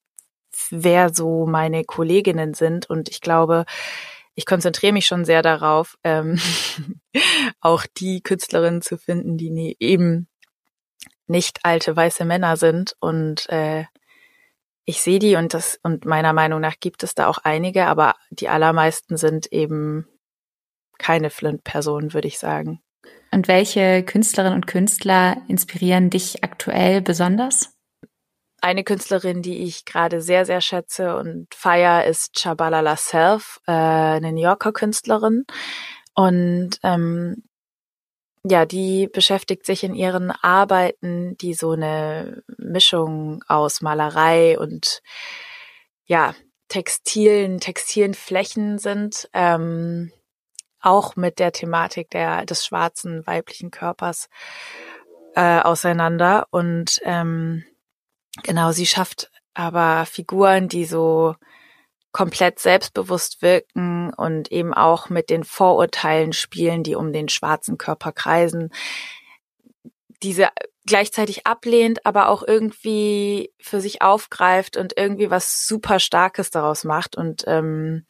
wer 0.70 1.12
so 1.12 1.48
meine 1.48 1.84
Kolleginnen 1.84 2.54
sind. 2.54 2.88
Und 2.88 3.10
ich 3.10 3.20
glaube, 3.20 3.65
ich 4.36 4.46
konzentriere 4.46 4.94
mich 4.94 5.08
schon 5.08 5.26
sehr 5.26 5.41
darauf, 5.41 5.98
ähm, 6.04 6.39
auch 7.62 7.86
die 7.98 8.22
Künstlerinnen 8.22 8.84
zu 8.84 8.98
finden, 8.98 9.38
die 9.38 9.76
eben 9.80 10.28
nicht 11.27 11.60
alte 11.63 11.95
weiße 11.95 12.25
Männer 12.25 12.57
sind 12.57 12.95
und 12.99 13.47
äh, 13.49 13.86
ich 14.86 15.01
sehe 15.01 15.19
die 15.19 15.36
und 15.36 15.53
das 15.53 15.79
und 15.84 16.05
meiner 16.05 16.34
Meinung 16.34 16.60
nach 16.60 16.75
gibt 16.79 17.03
es 17.03 17.15
da 17.15 17.27
auch 17.27 17.38
einige, 17.43 17.88
aber 17.88 18.15
die 18.29 18.49
allermeisten 18.49 19.17
sind 19.17 19.51
eben 19.51 20.07
keine 20.97 21.29
Flint-Personen, 21.29 22.13
würde 22.13 22.27
ich 22.27 22.39
sagen. 22.39 22.81
Und 23.31 23.47
welche 23.47 24.03
Künstlerinnen 24.03 24.55
und 24.55 24.67
Künstler 24.67 25.38
inspirieren 25.47 26.10
dich 26.10 26.43
aktuell 26.43 27.01
besonders? 27.01 27.73
Eine 28.62 28.84
Künstlerin, 28.84 29.41
die 29.41 29.63
ich 29.63 29.86
gerade 29.86 30.21
sehr, 30.21 30.45
sehr 30.45 30.62
schätze 30.62 31.15
und 31.15 31.47
feier, 31.55 32.05
ist 32.05 32.36
Chabalala 32.36 32.95
Self, 32.95 33.60
äh, 33.65 33.71
eine 33.71 34.34
New 34.34 34.41
Yorker 34.41 34.71
Künstlerin. 34.71 35.45
Und 36.13 36.77
ähm, 36.84 37.43
ja, 38.43 38.65
die 38.65 39.08
beschäftigt 39.08 39.65
sich 39.65 39.84
in 39.84 39.93
ihren 39.93 40.32
Arbeiten, 40.32 41.38
die 41.38 41.54
so 41.54 41.71
eine 41.71 42.43
Mischung 42.58 43.43
aus 43.47 43.82
Malerei 43.82 44.58
und 44.58 45.01
ja, 46.06 46.34
textilen, 46.67 47.60
textilen 47.60 48.13
Flächen 48.13 48.80
sind, 48.80 49.30
ähm, 49.34 50.12
auch 50.80 51.15
mit 51.15 51.38
der 51.38 51.51
Thematik 51.51 52.10
der, 52.10 52.45
des 52.45 52.65
schwarzen 52.65 53.25
weiblichen 53.27 53.69
Körpers 53.69 54.30
äh, 55.36 55.60
auseinander. 55.60 56.47
Und 56.49 56.99
ähm, 57.04 57.63
genau, 58.43 58.71
sie 58.71 58.88
schafft 58.88 59.32
aber 59.54 60.06
Figuren, 60.06 60.67
die 60.67 60.86
so 60.86 61.36
komplett 62.12 62.60
selbstbewusst 62.60 63.41
wirken 63.41 64.13
und 64.13 64.52
eben 64.52 64.74
auch 64.74 65.10
mit 65.10 65.30
den 65.30 65.43
Vorurteilen 65.43 66.34
spielen, 66.34 66.84
die 66.84 66.95
um 66.95 67.13
den 67.13 67.30
schwarzen 67.30 67.78
Körper 67.78 68.12
kreisen. 68.12 68.71
Diese 70.21 70.50
gleichzeitig 70.86 71.45
ablehnt, 71.47 72.06
aber 72.06 72.30
auch 72.30 72.43
irgendwie 72.45 73.54
für 73.60 73.82
sich 73.82 74.02
aufgreift 74.02 74.78
und 74.78 74.93
irgendwie 74.97 75.30
was 75.30 75.65
super 75.67 76.00
Starkes 76.00 76.52
daraus 76.52 76.84
macht. 76.84 77.15
Und 77.15 77.43
ähm, 77.47 78.06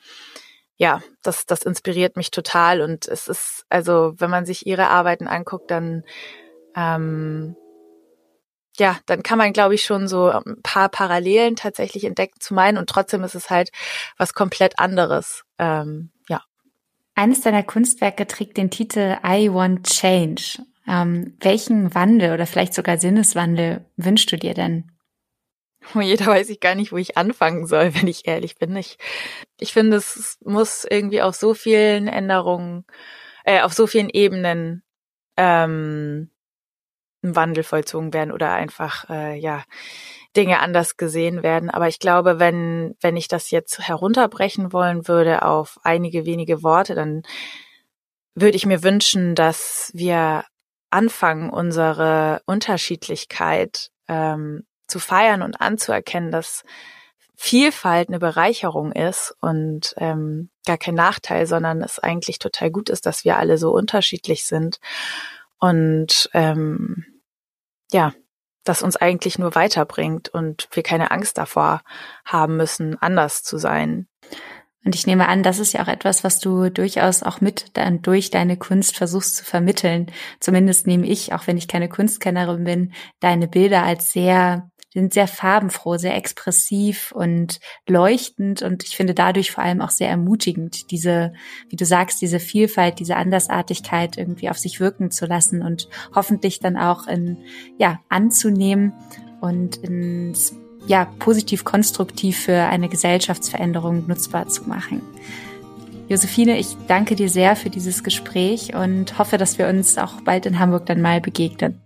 ja, 0.78 1.04
das, 1.22 1.46
das 1.46 1.64
inspiriert 1.64 2.16
mich 2.16 2.32
total. 2.32 2.82
Und 2.82 3.08
es 3.08 3.28
ist, 3.28 3.66
also, 3.70 4.14
wenn 4.18 4.30
man 4.30 4.46
sich 4.46 4.66
ihre 4.66 4.90
Arbeiten 4.90 5.28
anguckt, 5.28 5.70
dann 5.70 6.04
ähm, 6.76 7.56
ja, 8.78 8.98
dann 9.06 9.24
kann 9.24 9.38
man, 9.38 9.54
glaube 9.54 9.76
ich, 9.76 9.84
schon 9.84 10.08
so 10.08 10.30
ein 10.30 10.62
paar 10.64 10.90
Parallelen 10.90 11.56
tatsächlich 11.56 12.06
entdecken 12.06 12.40
zu 12.40 12.54
meinen 12.54 12.78
und 12.78 12.90
trotzdem 12.90 13.24
ist 13.24 13.36
es 13.36 13.50
halt 13.50 13.72
was 14.18 14.34
komplett 14.34 14.80
anderes. 14.80 15.44
Ähm, 15.60 16.12
ja. 16.30 16.42
Eines 17.16 17.42
deiner 17.42 17.64
Kunstwerke 17.64 18.28
trägt 18.28 18.58
den 18.58 18.72
Titel 18.72 19.18
I 19.26 19.54
Want 19.54 19.88
Change. 19.88 20.64
Ähm, 20.88 21.38
welchen 21.42 21.94
Wandel 21.94 22.34
oder 22.34 22.48
vielleicht 22.48 22.74
sogar 22.74 22.98
Sinneswandel 22.98 23.86
wünschst 23.98 24.32
du 24.32 24.38
dir 24.38 24.54
denn? 24.54 24.92
Oh, 25.96 26.00
jeder 26.00 26.28
weiß 26.28 26.50
ich 26.50 26.60
gar 26.60 26.76
nicht, 26.76 26.92
wo 26.92 26.98
ich 26.98 27.18
anfangen 27.18 27.68
soll, 27.68 27.94
wenn 27.96 28.08
ich 28.08 28.28
ehrlich 28.28 28.56
bin. 28.56 28.76
Ich, 28.76 28.98
ich 29.60 29.74
finde, 29.74 29.98
es 29.98 30.38
muss 30.44 30.86
irgendwie 30.90 31.22
auf 31.22 31.36
so 31.36 31.54
vielen 31.54 32.08
Änderungen, 32.08 32.86
äh, 33.44 33.62
auf 33.62 33.74
so 33.74 33.88
vielen 33.88 34.10
Ebenen 34.10 34.84
ähm, 35.38 36.31
ein 37.24 37.36
Wandel 37.36 37.64
vollzogen 37.64 38.14
werden 38.14 38.32
oder 38.32 38.52
einfach 38.54 39.10
äh, 39.10 39.38
ja 39.38 39.64
Dinge 40.36 40.60
anders 40.60 40.98
gesehen 40.98 41.44
werden. 41.44 41.70
Aber 41.70 41.88
ich 41.88 42.00
glaube, 42.00 42.40
wenn 42.40 42.96
wenn 43.02 43.18
ich 43.18 43.28
das 43.28 43.52
jetzt 43.52 43.80
herunterbrechen 43.80 44.74
wollen 44.74 45.08
würde 45.08 45.44
auf 45.44 45.80
einige 45.84 46.26
wenige 46.26 46.64
Worte, 46.64 46.96
dann 46.96 47.24
würde 48.36 48.56
ich 48.56 48.66
mir 48.66 48.84
wünschen, 48.84 49.36
dass 49.36 49.92
wir 49.94 50.46
anfangen, 50.90 51.50
unsere 51.50 52.42
Unterschiedlichkeit 52.46 53.92
ähm, 54.08 54.66
zu 54.88 55.00
feiern 55.00 55.42
und 55.42 55.62
anzuerkennen, 55.62 56.32
dass 56.32 56.64
Vielfalt 57.36 58.10
eine 58.10 58.20
Bereicherung 58.20 58.92
ist 58.92 59.36
und 59.40 59.96
ähm, 59.98 60.52
gar 60.66 60.78
kein 60.78 60.94
Nachteil, 60.94 61.48
sondern 61.48 61.82
es 61.82 61.98
eigentlich 61.98 62.38
total 62.38 62.70
gut 62.70 62.90
ist, 62.90 63.06
dass 63.08 63.26
wir 63.26 63.38
alle 63.38 63.58
so 63.58 63.72
unterschiedlich 63.72 64.46
sind 64.46 64.80
und 65.58 66.30
ähm, 66.34 67.06
ja, 67.92 68.14
das 68.64 68.84
uns 68.84 68.96
eigentlich 68.96 69.40
nur 69.40 69.56
weiterbringt 69.56 70.30
und 70.30 70.68
wir 70.72 70.84
keine 70.84 71.12
Angst 71.12 71.38
davor 71.38 71.82
haben 72.26 72.58
müssen, 72.58 73.02
anders 73.02 73.44
zu 73.44 73.58
sein. 73.58 74.08
Und 74.84 74.96
ich 74.96 75.06
nehme 75.06 75.28
an, 75.28 75.44
das 75.44 75.60
ist 75.60 75.74
ja 75.74 75.84
auch 75.84 75.88
etwas, 75.88 76.24
was 76.24 76.40
du 76.40 76.70
durchaus 76.72 77.22
auch 77.22 77.40
mit 77.40 77.78
dann 77.78 78.02
durch 78.02 78.32
deine 78.32 78.58
Kunst 78.58 78.98
versuchst 78.98 79.36
zu 79.36 79.46
vermitteln. 79.46 80.12
Zumindest 80.40 80.88
nehme 80.88 81.06
ich, 81.06 81.34
auch 81.34 81.46
wenn 81.46 81.58
ich 81.58 81.68
keine 81.68 81.88
Kunstkennerin 81.88 82.64
bin, 82.64 82.94
deine 83.20 83.48
Bilder 83.48 83.84
als 83.84 84.12
sehr 84.12 84.71
sind 84.94 85.14
sehr 85.14 85.28
farbenfroh, 85.28 85.98
sehr 85.98 86.16
expressiv 86.16 87.12
und 87.14 87.60
leuchtend 87.88 88.62
und 88.62 88.84
ich 88.84 88.96
finde 88.96 89.14
dadurch 89.14 89.52
vor 89.52 89.64
allem 89.64 89.82
auch 89.82 89.90
sehr 89.90 90.10
ermutigend, 90.10 90.92
diese, 90.92 91.34
wie 91.70 91.78
du 91.78 91.86
sagst, 91.86 92.22
diese 92.22 92.40
Vielfalt, 92.40 93.00
diese 93.00 93.16
Andersartigkeit 93.16 94.18
irgendwie 94.18 94.50
auf 94.50 94.58
sich 94.58 94.80
wirken 94.80 95.10
zu 95.10 95.26
lassen 95.26 95.62
und 95.62 95.88
hoffentlich 96.14 96.60
dann 96.60 96.76
auch 96.76 97.08
in, 97.08 97.38
ja, 97.78 98.00
anzunehmen 98.10 98.94
und 99.40 99.78
ins, 99.78 100.56
ja, 100.88 101.06
positiv 101.20 101.64
konstruktiv 101.64 102.38
für 102.38 102.64
eine 102.64 102.90
Gesellschaftsveränderung 102.90 104.08
nutzbar 104.08 104.50
zu 104.50 104.68
machen. 104.68 105.02
Josephine, 106.10 106.60
ich 106.60 106.76
danke 106.88 107.16
dir 107.16 107.30
sehr 107.30 107.56
für 107.56 107.70
dieses 107.70 108.04
Gespräch 108.04 108.76
und 108.76 109.18
hoffe, 109.18 109.38
dass 109.38 109.58
wir 109.58 109.70
uns 109.70 109.98
auch 109.98 110.20
bald 110.22 110.46
in 110.46 110.60
Hamburg 110.60 110.86
dann 110.86 111.00
mal 111.00 111.22
begegnen. 111.22 111.80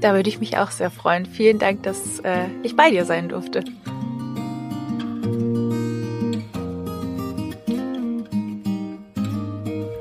Da 0.00 0.14
würde 0.14 0.28
ich 0.28 0.40
mich 0.40 0.58
auch 0.58 0.70
sehr 0.70 0.90
freuen. 0.90 1.26
Vielen 1.26 1.58
Dank, 1.58 1.82
dass 1.82 2.20
äh, 2.20 2.46
ich 2.62 2.76
bei 2.76 2.90
dir 2.90 3.04
sein 3.04 3.28
durfte. 3.28 3.64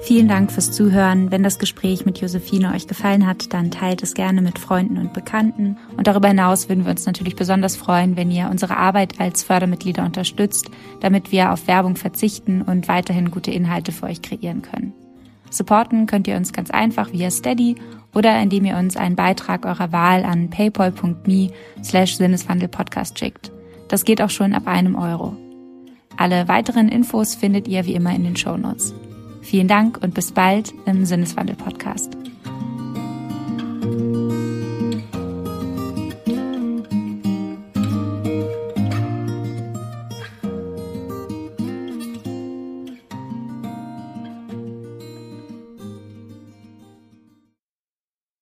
Vielen 0.06 0.28
Dank 0.28 0.52
fürs 0.52 0.72
Zuhören. 0.72 1.32
Wenn 1.32 1.42
das 1.42 1.58
Gespräch 1.58 2.06
mit 2.06 2.20
Josephine 2.20 2.74
euch 2.74 2.86
gefallen 2.86 3.26
hat, 3.26 3.52
dann 3.54 3.72
teilt 3.72 4.04
es 4.04 4.14
gerne 4.14 4.42
mit 4.44 4.60
Freunden 4.60 4.98
und 5.00 5.14
Bekannten. 5.14 5.78
Und 5.98 6.06
darüber 6.06 6.28
hinaus 6.28 6.70
würden 6.70 6.86
wir 6.86 6.92
uns 6.92 7.08
natürlich 7.08 7.36
besonders 7.36 7.76
freuen, 7.76 8.16
wenn 8.16 8.30
ihr 8.30 8.50
unsere 8.52 8.78
Arbeit 8.78 9.20
als 9.20 9.42
Fördermitglieder 9.42 10.06
unterstützt, 10.06 10.70
damit 11.02 11.32
wir 11.32 11.52
auf 11.52 11.68
Werbung 11.68 11.96
verzichten 11.96 12.62
und 12.62 12.88
weiterhin 12.88 13.32
gute 13.32 13.50
Inhalte 13.50 13.92
für 13.92 14.06
euch 14.06 14.22
kreieren 14.22 14.62
können. 14.62 14.94
Supporten 15.58 16.06
könnt 16.06 16.28
ihr 16.28 16.36
uns 16.36 16.54
ganz 16.54 16.72
einfach 16.72 17.12
via 17.12 17.32
Steady 17.32 17.76
oder 18.14 18.42
indem 18.42 18.66
ihr 18.66 18.78
uns 18.78 18.98
einen 18.98 19.16
Beitrag 19.16 19.66
eurer 19.66 19.92
Wahl 19.92 20.24
an 20.24 20.50
paypal.me 20.50 21.52
slash 21.84 22.16
sinneswandelpodcast 22.16 23.20
schickt. 23.20 23.52
Das 23.88 24.06
geht 24.06 24.22
auch 24.22 24.30
schon 24.30 24.54
ab 24.54 24.68
einem 24.68 24.96
Euro. 24.96 25.36
Alle 26.18 26.48
weiteren 26.48 26.90
Infos 26.90 27.36
findet 27.36 27.68
ihr 27.68 27.86
wie 27.86 27.94
immer 27.94 28.16
in 28.16 28.24
den 28.24 28.38
Show 28.38 28.58
Notes. 28.58 28.94
Vielen 29.42 29.68
Dank 29.68 30.00
und 30.02 30.14
bis 30.14 30.32
bald 30.32 30.74
im 30.86 31.06
Sinneswandel 31.06 31.56
Podcast. 31.56 32.18